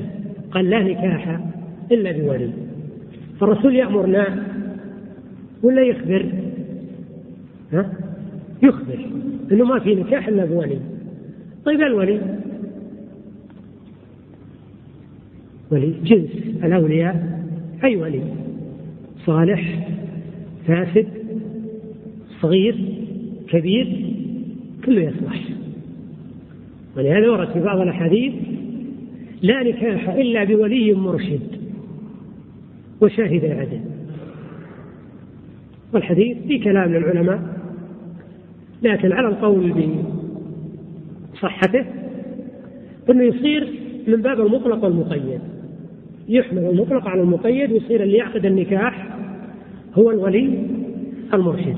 [0.51, 1.41] قال لا نكاح
[1.93, 2.51] إلا بولي.
[3.41, 4.43] فالرسول يأمرنا
[5.63, 6.27] ولا يخبر؟
[7.73, 8.06] ها؟
[8.63, 8.99] يخبر
[9.53, 10.79] أنه ما في نكاح إلا بولي.
[11.65, 12.21] طيب الولي.
[15.71, 16.31] ولي جنس
[16.65, 17.41] الأولياء.
[17.85, 18.23] أي ولي؟
[19.27, 19.89] صالح
[20.67, 21.07] فاسد
[22.41, 22.77] صغير
[23.49, 24.15] كبير
[24.85, 25.43] كله يصلح.
[26.97, 28.35] ولهذا ورد في بعض الأحاديث
[29.43, 31.41] لا نكاح إلا بولي مرشد
[33.01, 33.81] وشاهد عدل
[35.93, 37.56] والحديث في كلام للعلماء.
[38.83, 39.93] لكن على القول
[41.35, 41.85] بصحته
[43.11, 43.69] إنه يصير
[44.07, 45.41] من باب المطلق والمقيد.
[46.29, 49.19] يحمل المطلق على المقيد ويصير اللي يعقد النكاح
[49.95, 50.67] هو الولي
[51.35, 51.77] المرشد.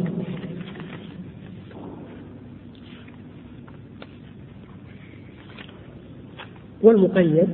[6.83, 7.49] والمقيد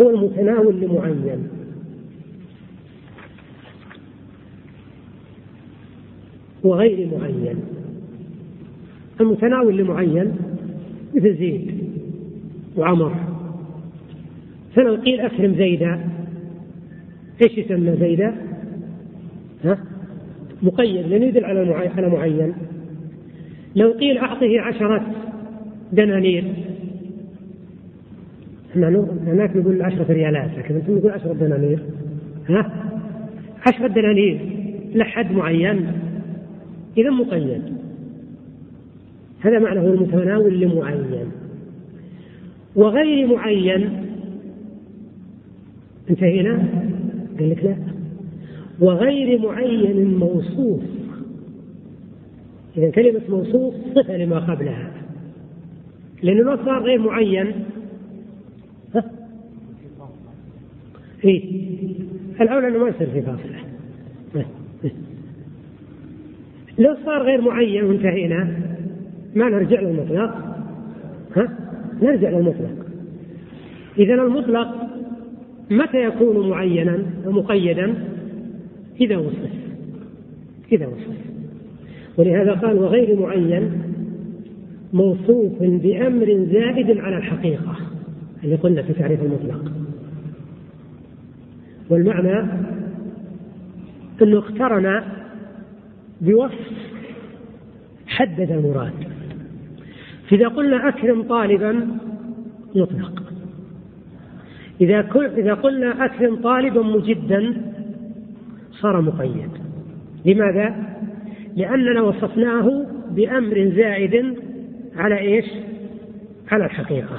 [0.00, 1.48] هو المتناول لمعين.
[6.62, 7.73] وغير معين.
[9.20, 10.32] المتناول لمعين
[11.14, 11.74] مثل زيد
[12.76, 13.14] وعمر.
[14.74, 16.00] فلو قيل أكرم زيدا.
[17.42, 18.34] إيش يسمى زيدا؟
[19.64, 19.78] ها؟
[20.62, 22.52] مقيد لأنه يدل على على معين.
[23.76, 25.06] لو قيل أعطه عشرة
[25.92, 26.44] دنانير.
[28.70, 28.88] إحنا
[29.26, 31.78] هناك نقول عشرة ريالات لكن أنتم نقول عشرة دنانير.
[32.48, 32.72] ها؟
[33.66, 34.38] عشرة دنانير
[34.94, 35.86] لحد معين.
[36.98, 37.62] إذا مقيد.
[39.44, 41.30] هذا معنى هو المتناول لمعين.
[42.76, 43.90] وغير معين
[46.10, 46.68] انتهينا؟
[47.38, 47.76] قال لك لا.
[48.80, 50.82] وغير معين موصوف.
[52.76, 54.90] إذا كلمة موصوف صفة لما قبلها.
[56.22, 57.52] لأنه لو صار غير معين.
[61.24, 61.44] إيه.
[62.40, 63.58] الأولى أنه ما يصير في فاصلة.
[66.78, 68.73] لو صار غير معين وانتهينا
[69.34, 70.34] ما نرجع للمطلق
[71.36, 71.48] ها؟
[72.02, 72.86] نرجع للمطلق
[73.98, 74.68] إذا المطلق
[75.70, 77.94] متى يكون معينا ومقيدا؟
[79.00, 79.50] إذا وصف.
[80.72, 81.16] إذا وصف.
[82.16, 83.82] ولهذا قال وغير معين
[84.92, 87.76] موصوف بأمر زائد على الحقيقة
[88.44, 89.72] اللي قلنا في تعريف المطلق.
[91.90, 92.50] والمعنى
[94.22, 95.02] أنه اقترن
[96.20, 96.70] بوصف
[98.06, 99.13] حدد المراد.
[100.30, 101.88] فإذا قلنا أكرم طالبا
[102.74, 103.22] يطلق.
[104.80, 107.54] إذا إذا قلنا أكرم طالبا مجدا
[108.70, 109.50] صار مقيد.
[110.24, 110.74] لماذا؟
[111.56, 114.36] لأننا وصفناه بأمر زائد
[114.96, 115.44] على إيش؟
[116.50, 117.18] على الحقيقة.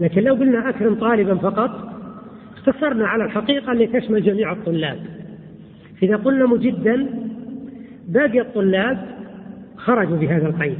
[0.00, 1.92] لكن لو قلنا أكرم طالبا فقط
[2.56, 4.98] اقتصرنا على الحقيقة اللي تشمل جميع الطلاب.
[6.02, 7.06] إذا قلنا مجدا
[8.08, 9.06] باقي الطلاب
[9.76, 10.78] خرجوا بهذا القيد.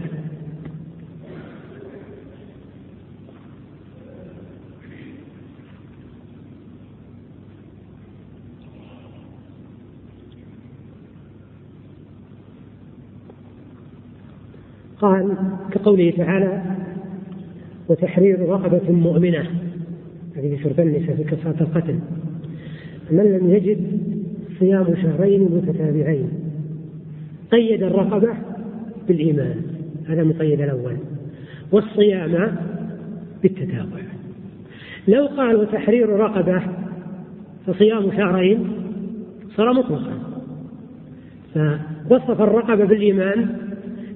[15.07, 15.36] قال
[15.70, 16.62] كقوله تعالى
[17.88, 19.44] وتحرير رقبة مؤمنة
[20.36, 21.98] هذه في سورة النساء في كفارة القتل.
[23.11, 24.00] من لم يجد
[24.59, 26.28] صيام شهرين متتابعين
[27.52, 28.34] قيد الرقبة
[29.09, 29.57] بالإيمان.
[30.09, 30.96] هذا مقيد الأول.
[31.72, 32.57] والصيام
[33.42, 34.02] بالتتابع.
[35.09, 36.62] لو قال وتحرير رقبة
[37.66, 38.68] فصيام شهرين
[39.57, 40.12] صار مطلقا.
[42.09, 43.66] فوصف الرقبة بالإيمان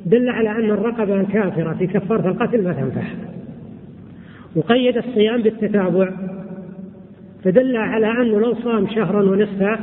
[0.07, 3.03] دل على أن الرقبة الكافرة في كفارة القتل ما تنفع.
[4.57, 6.11] وقيد الصيام بالتتابع.
[7.45, 9.79] فدل على أنه لو صام شهرا ونصفا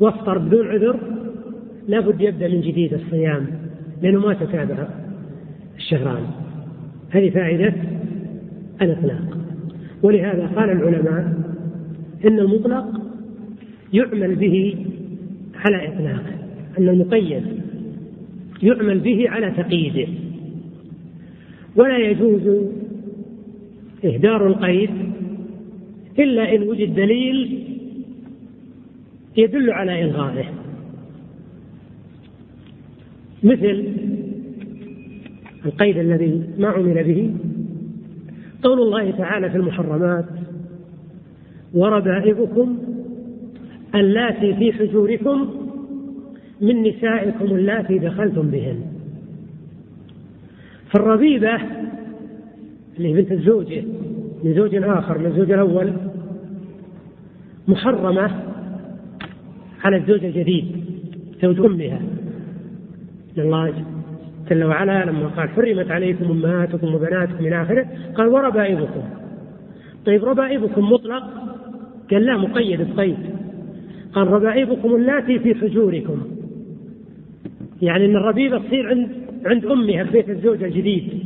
[0.00, 0.96] وافطر بدون عذر
[1.88, 3.46] لابد يبدأ من جديد الصيام
[4.02, 4.88] لأنه ما تتابع
[5.76, 6.22] الشهران.
[7.10, 7.74] هذه فائدة
[8.82, 9.38] الإطلاق.
[10.02, 11.34] ولهذا قال العلماء
[12.24, 13.00] إن المطلق
[13.92, 14.86] يعمل به
[15.54, 16.34] على إطلاقه
[16.78, 17.42] أن المقيد
[18.62, 20.08] يعمل به على تقييده.
[21.76, 22.66] ولا يجوز
[24.04, 24.90] إهدار القيد
[26.18, 27.64] إلا إن وجد دليل
[29.36, 30.44] يدل على إلغائه.
[33.42, 33.84] مثل
[35.66, 37.30] القيد الذي ما عمل به.
[38.62, 40.24] قول الله تعالى في المحرمات
[41.74, 42.78] وربائبكم
[43.94, 45.59] اللاتي في حجوركم
[46.60, 48.80] من نسائكم اللاتي دخلتم بهن.
[50.90, 51.58] فالربيبة
[52.98, 53.84] اللي بنت الزوجة
[54.44, 55.92] من زوج آخر من الزوج الأول
[57.68, 58.30] محرمة
[59.84, 60.66] على الزوج الجديد
[61.42, 62.00] زوج أمها.
[63.38, 63.84] الله
[64.50, 69.02] جل وعلا لما قال حرمت عليكم أمهاتكم وبناتكم إلى آخره قال وربائبكم
[70.06, 71.22] طيب ربائبكم مطلق؟
[72.10, 73.16] قال لا مقيد بقيد.
[74.12, 76.22] قال ربائبكم اللاتي في حجوركم.
[77.82, 79.08] يعني إن الربيبة تصير عند
[79.46, 81.24] عند أمها في بيت الزوج الجديد.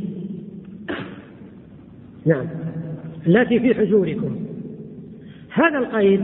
[2.25, 2.45] نعم.
[3.27, 4.35] التي في حجوركم.
[5.53, 6.23] هذا القيد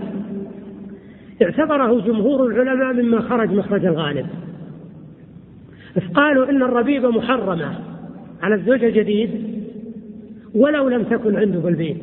[1.41, 4.25] اعتبره جمهور العلماء مما خرج مخرج الغالب.
[6.13, 7.79] قالوا إن الربيبة محرمة
[8.41, 9.29] على الزوج الجديد
[10.55, 12.01] ولو لم تكن عنده بالبيت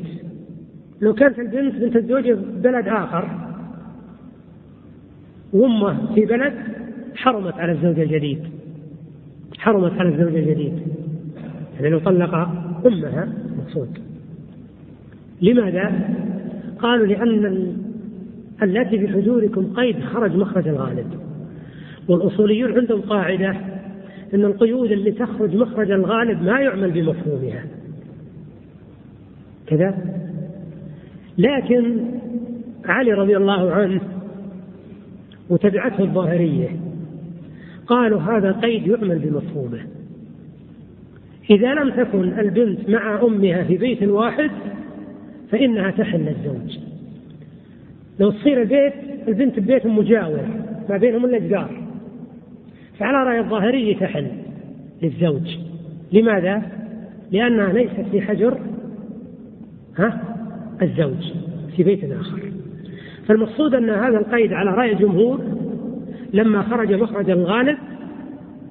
[1.01, 3.29] لو كانت البنت بنت الزوج في بلد آخر
[5.53, 6.55] وأمه في بلد
[7.19, 8.39] حرمت على الزوج الجديد.
[9.59, 10.83] حرمت على الزوج الجديد.
[11.75, 12.35] يعني لو طلق
[12.87, 13.99] أمها مقصود.
[15.43, 16.15] لماذا؟
[16.79, 17.77] قالوا لأن
[18.63, 21.07] التي في حجوركم قيد خرج مخرج الغالب.
[22.09, 23.57] والأصوليون عندهم قاعدة
[24.35, 27.65] أن القيود اللي تخرج مخرج الغالب ما يعمل بمفهومها.
[29.67, 29.99] كذا.
[31.39, 32.05] لكن
[32.85, 34.01] علي رضي الله عنه
[35.51, 36.88] وتبعته الظاهرية
[37.89, 39.79] قالوا هذا قيد يعمل بمفهومه.
[41.51, 44.51] إذا لم تكن البنت مع أمها في بيت واحد
[45.51, 46.79] فإنها تحل للزوج
[48.21, 48.93] لو تصير البيت
[49.29, 50.45] البنت ببيت مجاور
[50.89, 51.83] ما بينهم إلا جدار.
[52.99, 54.27] فعلى رأي الظاهري تحل
[55.03, 55.57] للزوج.
[56.13, 56.63] لماذا؟
[57.33, 58.59] لأنها ليست في حجر
[59.99, 60.23] ها
[60.83, 61.33] الزوج
[61.77, 62.41] في بيت آخر.
[63.27, 65.58] فالمقصود أن هذا القيد على رأي الجمهور
[66.33, 67.79] لما خرج مخرج الغالب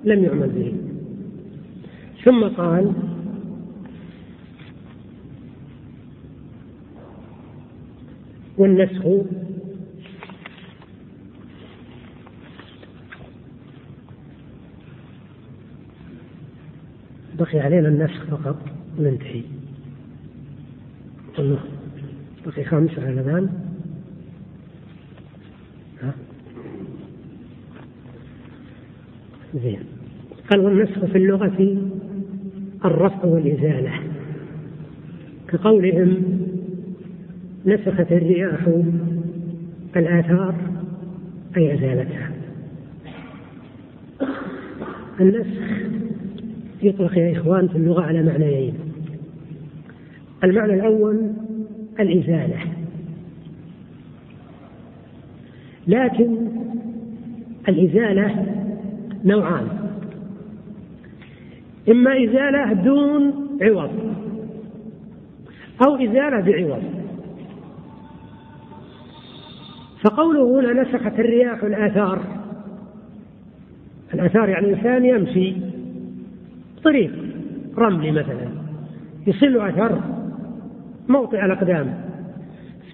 [0.03, 0.73] لم يعمل به.
[2.23, 2.93] ثم قال
[8.57, 9.05] والنسخ
[17.39, 18.57] بقي علينا النسخ فقط
[18.99, 19.43] وننتهي
[22.45, 23.49] بقي خمسة على الآن
[29.63, 29.79] زين.
[30.51, 31.77] قال والنسخ في اللغة
[32.85, 33.91] الرفع والإزالة.
[35.47, 36.23] كقولهم
[37.65, 38.69] نسخت الرياح
[39.95, 40.55] الآثار
[41.57, 42.31] أي أزالتها.
[45.21, 45.87] النسخ
[46.83, 48.73] يطلق يا إخوان في اللغة على معنيين.
[50.43, 51.31] المعنى الأول
[51.99, 52.57] الإزالة.
[55.87, 56.37] لكن
[57.69, 58.56] الإزالة
[59.27, 59.67] نوعان.
[61.89, 63.91] إما إزالة دون عوض
[65.87, 66.83] أو إزالة بعوض.
[70.01, 72.21] فقوله هنا نسخت الرياح الآثار.
[74.13, 75.55] الآثار يعني الإنسان يمشي
[76.83, 77.11] طريق
[77.77, 78.47] رملي مثلا.
[79.27, 80.01] يصل أثر
[81.09, 81.93] موطئ الأقدام.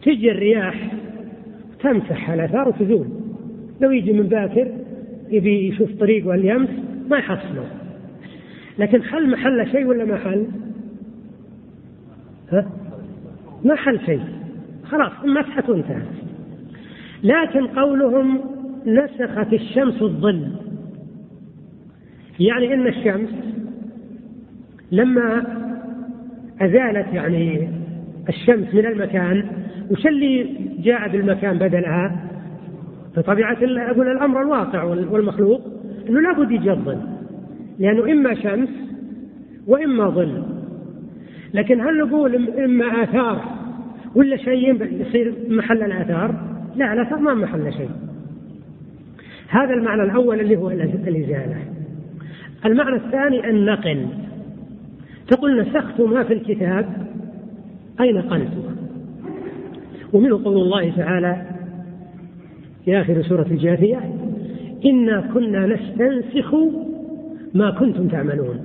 [0.04, 0.92] تجي الرياح
[1.80, 3.08] تمسح الآثار وتزول.
[3.82, 4.83] لو يجي من باكر
[5.30, 6.70] يبي يشوف طريق واليمس
[7.10, 7.68] ما يحصله
[8.80, 10.46] لكن هل محل شيء ولا ما حل؟
[12.52, 12.70] ها؟
[13.66, 14.22] ما حل شيء
[14.84, 16.08] خلاص مسحت وانتهت
[17.24, 18.42] لكن قولهم
[18.86, 20.48] نسخت الشمس الظل
[22.40, 23.30] يعني إن الشمس
[24.92, 25.44] لما
[26.62, 27.70] أزالت يعني
[28.30, 29.46] الشمس من المكان
[29.92, 32.30] وش اللي جاء بالمكان بدلها؟
[33.18, 33.58] بطبيعة
[33.92, 35.62] أقول الأمر الواقع والمخلوق
[36.10, 36.98] أنه لابد يجي الظل.
[37.80, 38.70] لأنه إما شمس
[39.68, 40.44] وإما ظل.
[41.54, 43.42] لكن هل نقول إما آثار
[44.16, 46.36] ولا شيء يصير محل الآثار؟
[46.76, 47.90] لا الآثار ما محل شيء.
[49.50, 51.58] هذا المعنى الأول اللي هو الإزالة.
[52.66, 54.08] المعنى الثاني النقل.
[55.28, 57.08] تقول نسخت ما في الكتاب
[58.02, 58.64] أي نقلته
[60.14, 61.53] ومنه قول الله تعالى
[62.86, 64.00] في آخر سورة الجاثية
[64.86, 66.56] إنا كنا نستنسخ
[67.54, 68.60] ما كنتم تعملون.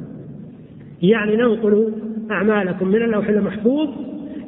[1.03, 1.93] يعني ننقل
[2.31, 3.89] أعمالكم من اللوح المحفوظ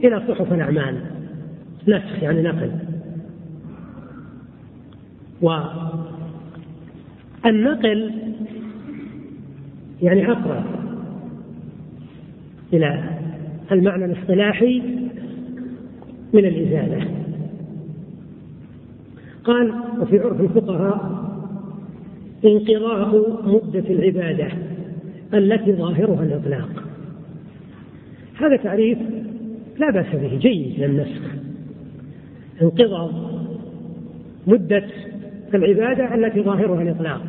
[0.04, 1.00] إلى صحف الأعمال.
[1.88, 2.70] نسخ يعني نقل.
[7.42, 8.12] والنقل
[10.02, 10.64] يعني أقرب
[12.72, 13.04] إلى
[13.72, 14.82] المعنى الاصطلاحي
[16.32, 17.06] من الإزالة.
[19.44, 21.30] قال وفي عرف الفقهاء
[22.44, 24.48] انقضاء مدة العبادة
[25.34, 26.84] التي ظاهرها الإطلاق.
[28.40, 28.98] هذا تعريف
[29.78, 31.22] لا بأس به جيد للنسخ
[32.62, 33.30] انقضاء
[34.46, 34.86] مدة
[35.54, 37.22] العبادة التي ظاهرها الإطلاق.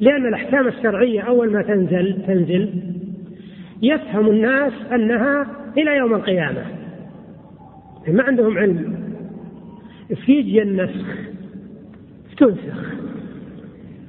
[0.00, 2.70] لأن الأحكام الشرعية أول ما تنزل تنزل
[3.82, 5.46] يفهم الناس أنها
[5.78, 6.64] إلى يوم القيامة.
[8.08, 8.97] ما عندهم علم.
[10.16, 11.06] فيجي النسخ
[12.38, 12.94] تنسخ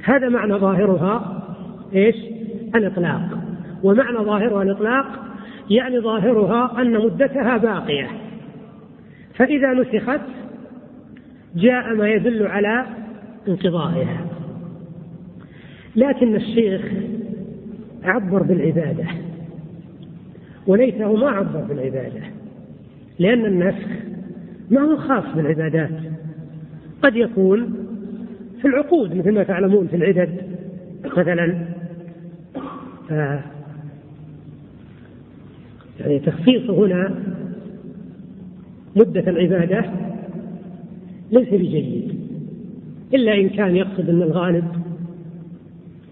[0.03, 1.43] هذا معنى ظاهرها
[1.95, 2.15] إيش؟
[2.75, 3.39] الإطلاق.
[3.83, 5.05] ومعنى ظاهرها الإطلاق
[5.69, 8.07] يعني ظاهرها أن مدتها باقية.
[9.33, 10.21] فإذا نسخت
[11.55, 12.85] جاء ما يدل على
[13.47, 14.25] انقضائها.
[15.95, 16.81] لكن الشيخ
[18.03, 19.05] عبر بالعبادة.
[20.67, 22.21] وليته ما عبر بالعبادة.
[23.19, 24.08] لأن النسخ
[24.71, 25.91] ما هو خاص بالعبادات.
[27.01, 27.73] قد يكون
[28.61, 30.29] في العقود مثل ما تعلمون في العدد
[31.05, 31.65] مثلا
[35.99, 37.15] يعني تخصيص هنا
[38.95, 39.85] مدة العبادة
[41.31, 42.19] ليس بجيد
[43.13, 44.65] إلا إن كان يقصد أن الغالب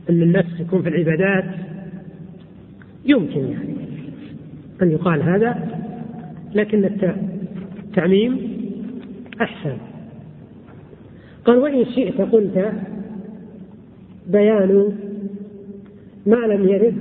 [0.09, 1.45] أن النفس يكون في العبادات
[3.05, 3.75] يمكن يعني
[4.81, 5.67] أن يقال هذا
[6.53, 6.85] لكن
[7.85, 8.46] التعميم
[9.41, 9.77] أحسن.
[11.45, 12.71] قال وإن شئت قلت
[14.27, 14.91] بيان
[16.25, 16.95] ما لم يرد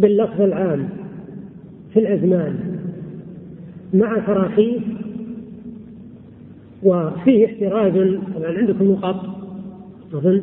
[0.00, 0.88] باللفظ العام
[1.92, 2.78] في الأزمان
[3.94, 4.82] مع تراخيص
[6.82, 7.92] وفيه احتراز
[8.36, 9.26] طبعا عندكم نقط
[10.14, 10.42] أظن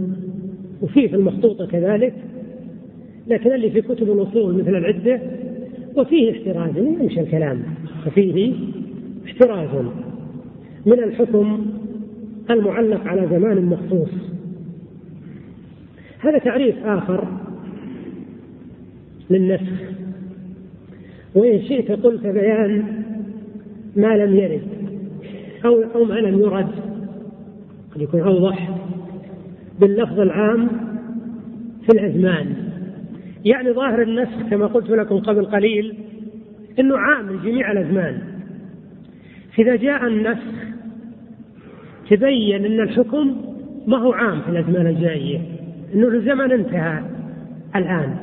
[0.82, 2.14] وفيه في المخطوطة كذلك
[3.28, 5.22] لكن اللي في كتب الأصول مثل العدة
[5.98, 7.64] وفيه احتراز يمشي الكلام
[8.06, 8.54] ففيه
[9.26, 9.86] احتراز.
[10.86, 11.66] من الحكم
[12.50, 14.10] المعلق على زمان مخصوص.
[16.20, 17.28] هذا تعريف آخر
[19.30, 19.94] للنسخ.
[21.36, 23.04] وإن شئت قلت بيان
[23.96, 24.62] ما لم يرد
[25.66, 26.72] أو أو ما لم يرد.
[27.96, 28.78] قد يكون أوضح.
[29.80, 30.68] باللفظ العام
[31.84, 32.56] في الأزمان
[33.46, 35.96] يعني ظاهر النسخ كما قلت لكم قبل قليل
[36.80, 38.22] أنه عام لجميع الأزمان
[39.56, 40.73] فإذا جاء النسخ
[42.10, 43.36] تبين أن الحكم
[43.88, 45.42] ما هو عام في الأزمان الجاية
[45.96, 47.04] أنه الزمن انتهى
[47.76, 48.16] الآن.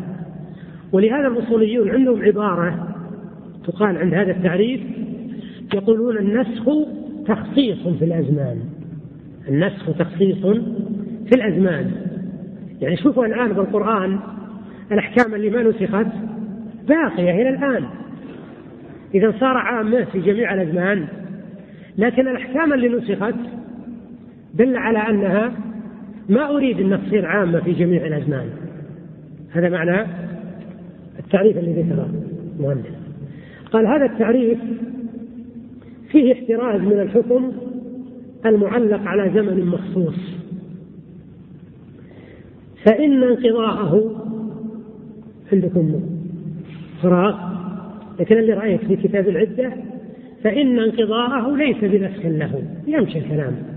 [0.92, 2.88] ولهذا الأصوليون عندهم عبارة
[3.66, 4.80] تقال عند هذا التعريف
[5.74, 6.64] يقولون النسخ
[7.26, 8.60] تخصيص في الأزمان
[9.48, 10.46] النسخ تخصيص
[11.26, 11.90] في الأزمان.
[12.80, 14.18] يعني شوفوا الآن بالقرآن
[14.92, 16.06] الأحكام اللي ما نسخت
[16.88, 17.84] باقية إلى الآن.
[19.14, 21.06] إذا صار عامة في جميع الأزمان
[21.98, 23.34] لكن الأحكام اللي نسخت
[24.54, 25.52] دل على أنها
[26.28, 28.48] ما أريد أن تصير عامة في جميع الأزمان.
[29.50, 30.06] هذا معنى
[31.18, 32.10] التعريف الذي ذكره
[32.58, 32.86] المؤلف
[33.72, 34.58] قال هذا التعريف
[36.10, 37.52] فيه احتراز من الحكم
[38.46, 40.18] المعلق على زمن مخصوص.
[42.84, 44.24] فإن انقضاءه
[45.52, 46.00] عندكم
[47.02, 47.50] فراغ.
[48.20, 49.72] لكن اللي رأيت في كتاب العدة
[50.44, 52.62] فإن انقضاءه ليس بنفس له.
[52.86, 53.69] يمشي الكلام.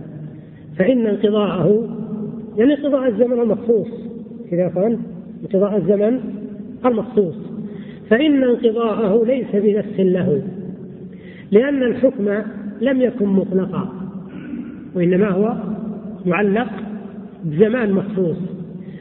[0.78, 1.98] فإن انقضاءه
[2.58, 3.88] يعني انقضاء الزمن المخصوص
[4.52, 4.98] كذا قال
[5.44, 6.20] انقضاء الزمن
[6.86, 7.36] المخصوص.
[8.10, 10.42] فإن انقضاءه ليس بنفس له
[11.52, 12.30] لأن الحكم
[12.82, 13.90] لم يكن مطلقا
[14.96, 15.56] وإنما هو
[16.26, 16.70] معلق
[17.44, 18.38] بزمان مخصوص.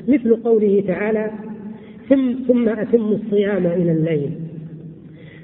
[0.08, 1.30] مثل قوله تعالى
[2.08, 4.30] ثم ثم أتم الصيام إلى الليل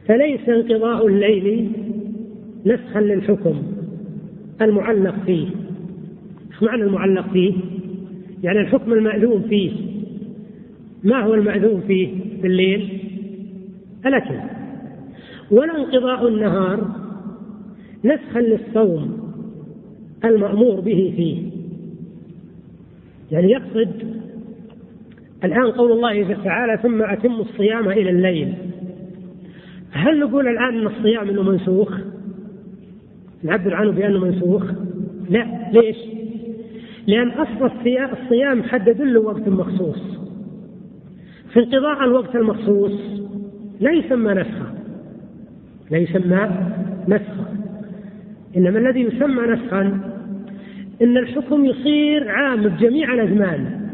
[0.07, 1.71] فليس انقضاء الليل
[2.67, 3.63] نسخا للحكم
[4.63, 5.47] المعلق فيه.
[6.59, 7.53] إيش معنى المعلق فيه؟
[8.43, 9.73] يعني الحكم المأذون فيه.
[11.05, 12.09] ما هو المأذون فيه
[12.43, 12.99] بالليل؟
[14.07, 14.35] الأكل
[15.51, 16.89] ولا انقضاء النهار
[18.05, 19.33] نسخا للصوم
[20.25, 21.43] المأمور به فيه.
[23.33, 23.91] يعني يقصد
[25.45, 28.55] الآن قول الله تعالى ثم أتم الصيام إلى الليل.
[29.91, 31.99] هل نقول الآن أن الصيام أنه منسوخ؟
[33.43, 34.65] نعبر عنه بأنه منسوخ؟
[35.31, 35.71] لا.
[35.73, 36.18] ليش؟
[37.09, 37.71] لأن أصل
[38.13, 40.19] الصيام حدد له وقت مخصوص.
[41.53, 42.93] في انقضاء الوقت المخصوص
[43.81, 44.75] لا يسمى نسخا
[45.91, 46.51] لا يسمى
[47.09, 47.57] نسخا
[48.57, 49.81] إنما الذي يسمى نسخا
[51.03, 53.89] إن الحكم يصير عام بجميع الأزمان؟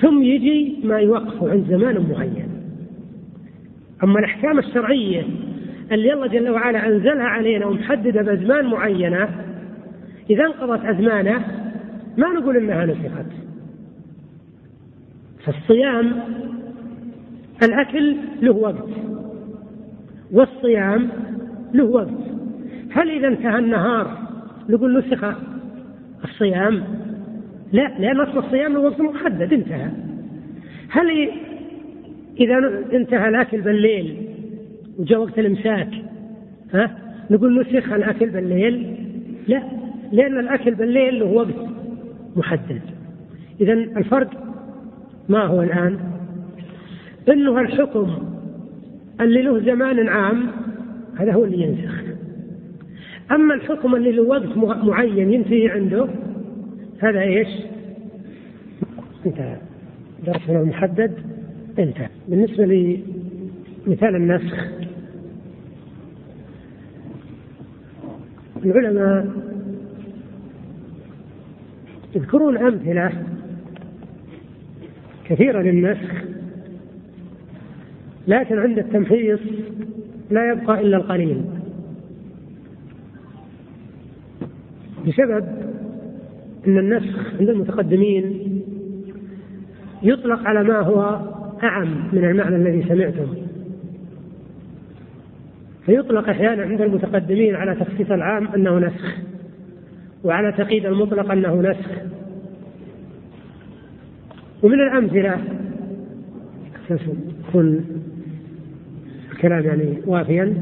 [0.00, 2.48] ثم يجي ما يوقف عند زمان معين.
[4.04, 5.24] أما الأحكام الشرعية
[5.92, 9.28] اللي الله جل وعلا أنزلها علينا ومحددة بأزمان معينة
[10.30, 11.44] إذا انقضت أزمانه
[12.16, 13.26] ما نقول إنها نسخت
[15.44, 16.12] فالصيام
[17.62, 18.88] الأكل له وقت.
[20.32, 21.08] والصيام
[21.74, 22.08] له وقت.
[22.90, 24.18] هل إذا انتهى النهار
[24.68, 25.24] نقول نسخ؟
[26.24, 26.84] الصيام
[27.72, 29.90] لا لأن أصل الصيام له وقت محدد انتهى.
[30.90, 31.30] هل
[32.40, 34.16] إذا انتهى الأكل بالليل
[34.98, 35.90] وجاء وقت الإمساك
[36.74, 36.98] ها؟
[37.30, 38.96] نقول نسخ الأكل بالليل؟
[39.48, 39.75] لا.
[40.12, 41.54] لأن الأكل بالليل له وقت
[42.36, 42.80] محدد.
[43.60, 44.30] إذا الفرق
[45.28, 45.98] ما هو الآن؟
[47.28, 48.10] إنه الحكم
[49.20, 50.46] اللي له زمان عام
[51.16, 52.02] هذا هو اللي ينسخ.
[53.30, 56.08] أما الحكم اللي له وقت معين ينتهي عنده
[56.98, 57.48] هذا إيش؟
[59.26, 59.56] انتهى.
[60.26, 61.12] درسنا المحدد
[61.78, 62.08] انتهى.
[62.28, 64.66] بالنسبة لمثال النسخ
[68.64, 69.26] العلماء
[72.16, 73.12] يذكرون امثله
[75.24, 76.12] كثيرة للنسخ.
[78.28, 79.40] لكن عند التمحيص
[80.30, 81.44] لا يبقى إلا القليل.
[85.06, 85.44] بسبب
[86.66, 88.42] أن النسخ عند المتقدمين
[90.02, 91.20] يطلق على ما هو
[91.62, 93.34] أعم من المعنى الذي سمعتم
[95.86, 99.16] فيطلق أحيانا عند المتقدمين على تخصيص العام أنه نسخ.
[100.26, 101.90] وعلى تقييد المطلق أنه نسخ.
[104.62, 105.38] ومن الأمثلة
[106.90, 107.84] يكون
[109.32, 110.54] الكلام يعني وافيا.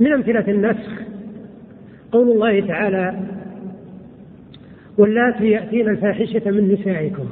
[0.00, 1.02] من أمثلة النسخ
[2.12, 3.20] قول الله تعالى
[4.98, 7.26] واللاتي يأتين الفاحشة من نسائكم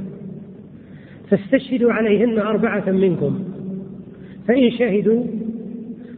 [1.31, 3.45] فاستشهدوا عليهن أربعة منكم
[4.49, 5.25] فإن شهدوا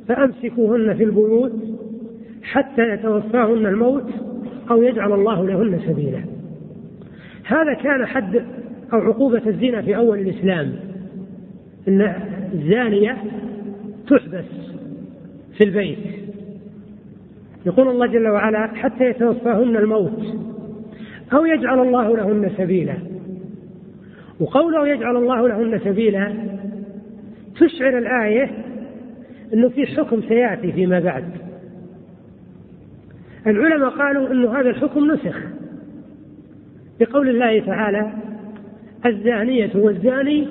[0.08, 1.52] فأمسكوهن في البيوت
[2.42, 4.10] حتى يتوفاهن الموت
[4.72, 6.20] أو يجعل الله لهن سبيلا.
[7.44, 8.36] هذا كان حد
[8.92, 10.72] أو عقوبة الزنا في أول الإسلام.
[11.88, 12.14] أن
[12.54, 13.16] الزانية
[14.08, 14.44] تحبس
[15.58, 15.98] في البيت.
[17.66, 20.36] يقول الله جل وعلا حتى يتوفاهن الموت.
[21.32, 22.94] أو يجعل الله لهن سبيلا.
[24.40, 26.32] وقوله يجعل الله لهن سبيلا
[27.60, 28.50] تشعر الآية
[29.54, 31.24] أنه في حكم سيأتي فيما بعد.
[33.46, 35.36] العلماء قالوا أن هذا الحكم نسخ.
[37.00, 38.12] بقول الله تعالى
[39.06, 40.48] الزانية والزاني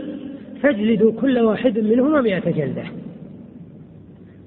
[0.62, 2.84] فاجلدوا كل واحد منهما مئة جلدة.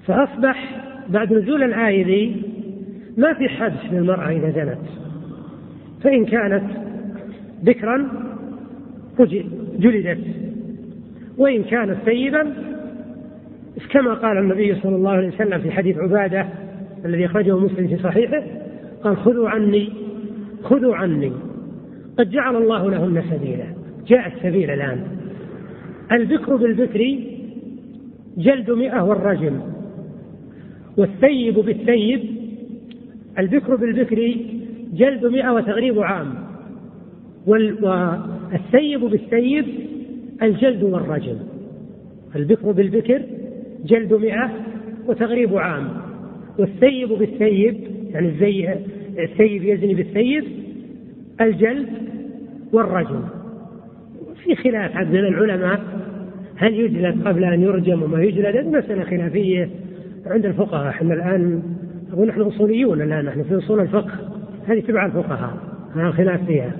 [0.07, 2.35] فأصبح بعد نزول الآية
[3.17, 4.89] ما في حبس للمرأة إذا زنت.
[6.03, 6.63] فإن كانت
[7.63, 8.07] بكرا
[9.79, 10.23] جلدت.
[11.37, 12.53] وإن كانت ثيبا
[13.89, 16.47] كما قال النبي صلى الله عليه وسلم في حديث عبادة
[17.05, 18.43] الذي أخرجه مسلم في صحيحه
[19.03, 19.89] قال خذوا عني
[20.63, 21.31] خذوا عني.
[22.19, 23.65] قد جعل الله لهن سبيلا.
[24.07, 25.03] جاء السبيل الآن.
[26.11, 27.19] البكر بالبكر
[28.37, 29.59] جلد مئة والرجم.
[30.97, 32.21] والثيب بالثيب
[33.39, 34.35] البكر بالبكر
[34.93, 36.33] جلد مئة وتغريب عام.
[37.47, 39.65] والثيب بالثيب
[40.41, 41.37] الجلد والرجم.
[42.35, 43.21] البكر بالبكر
[43.85, 44.51] جلد مئة
[45.07, 46.04] وتغريب عام.
[46.59, 47.77] والثيب بالثيب
[48.13, 48.75] يعني الزي
[49.19, 50.43] الثيب يزني بالثيب
[51.41, 51.87] الجلد
[52.73, 53.21] والرجم.
[54.43, 55.79] في خلاف عند العلماء
[56.57, 59.69] هل يجلد قبل أن يرجم وما يجلد؟ مسألة خلافية
[60.25, 60.89] عند الفقهاء.
[60.89, 61.63] إحنا الآن
[62.13, 64.11] أقول نحن أصوليون الآن نحن في أصول الفقه.
[64.67, 65.57] هذه تبع الفقهاء
[65.95, 66.71] هذا الخلاف فيها.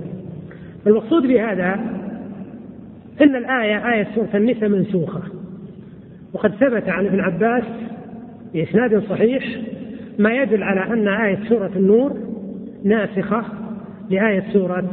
[0.87, 1.73] المقصود بهذا
[3.21, 5.21] أن الآية آية سورة النساء منسوخة.
[6.33, 7.63] وقد ثبت عن ابن عباس
[8.55, 9.43] بإسناد صحيح
[10.19, 12.17] ما يدل على أن آية سورة النور
[12.83, 13.43] ناسخة
[14.09, 14.89] لآية سورة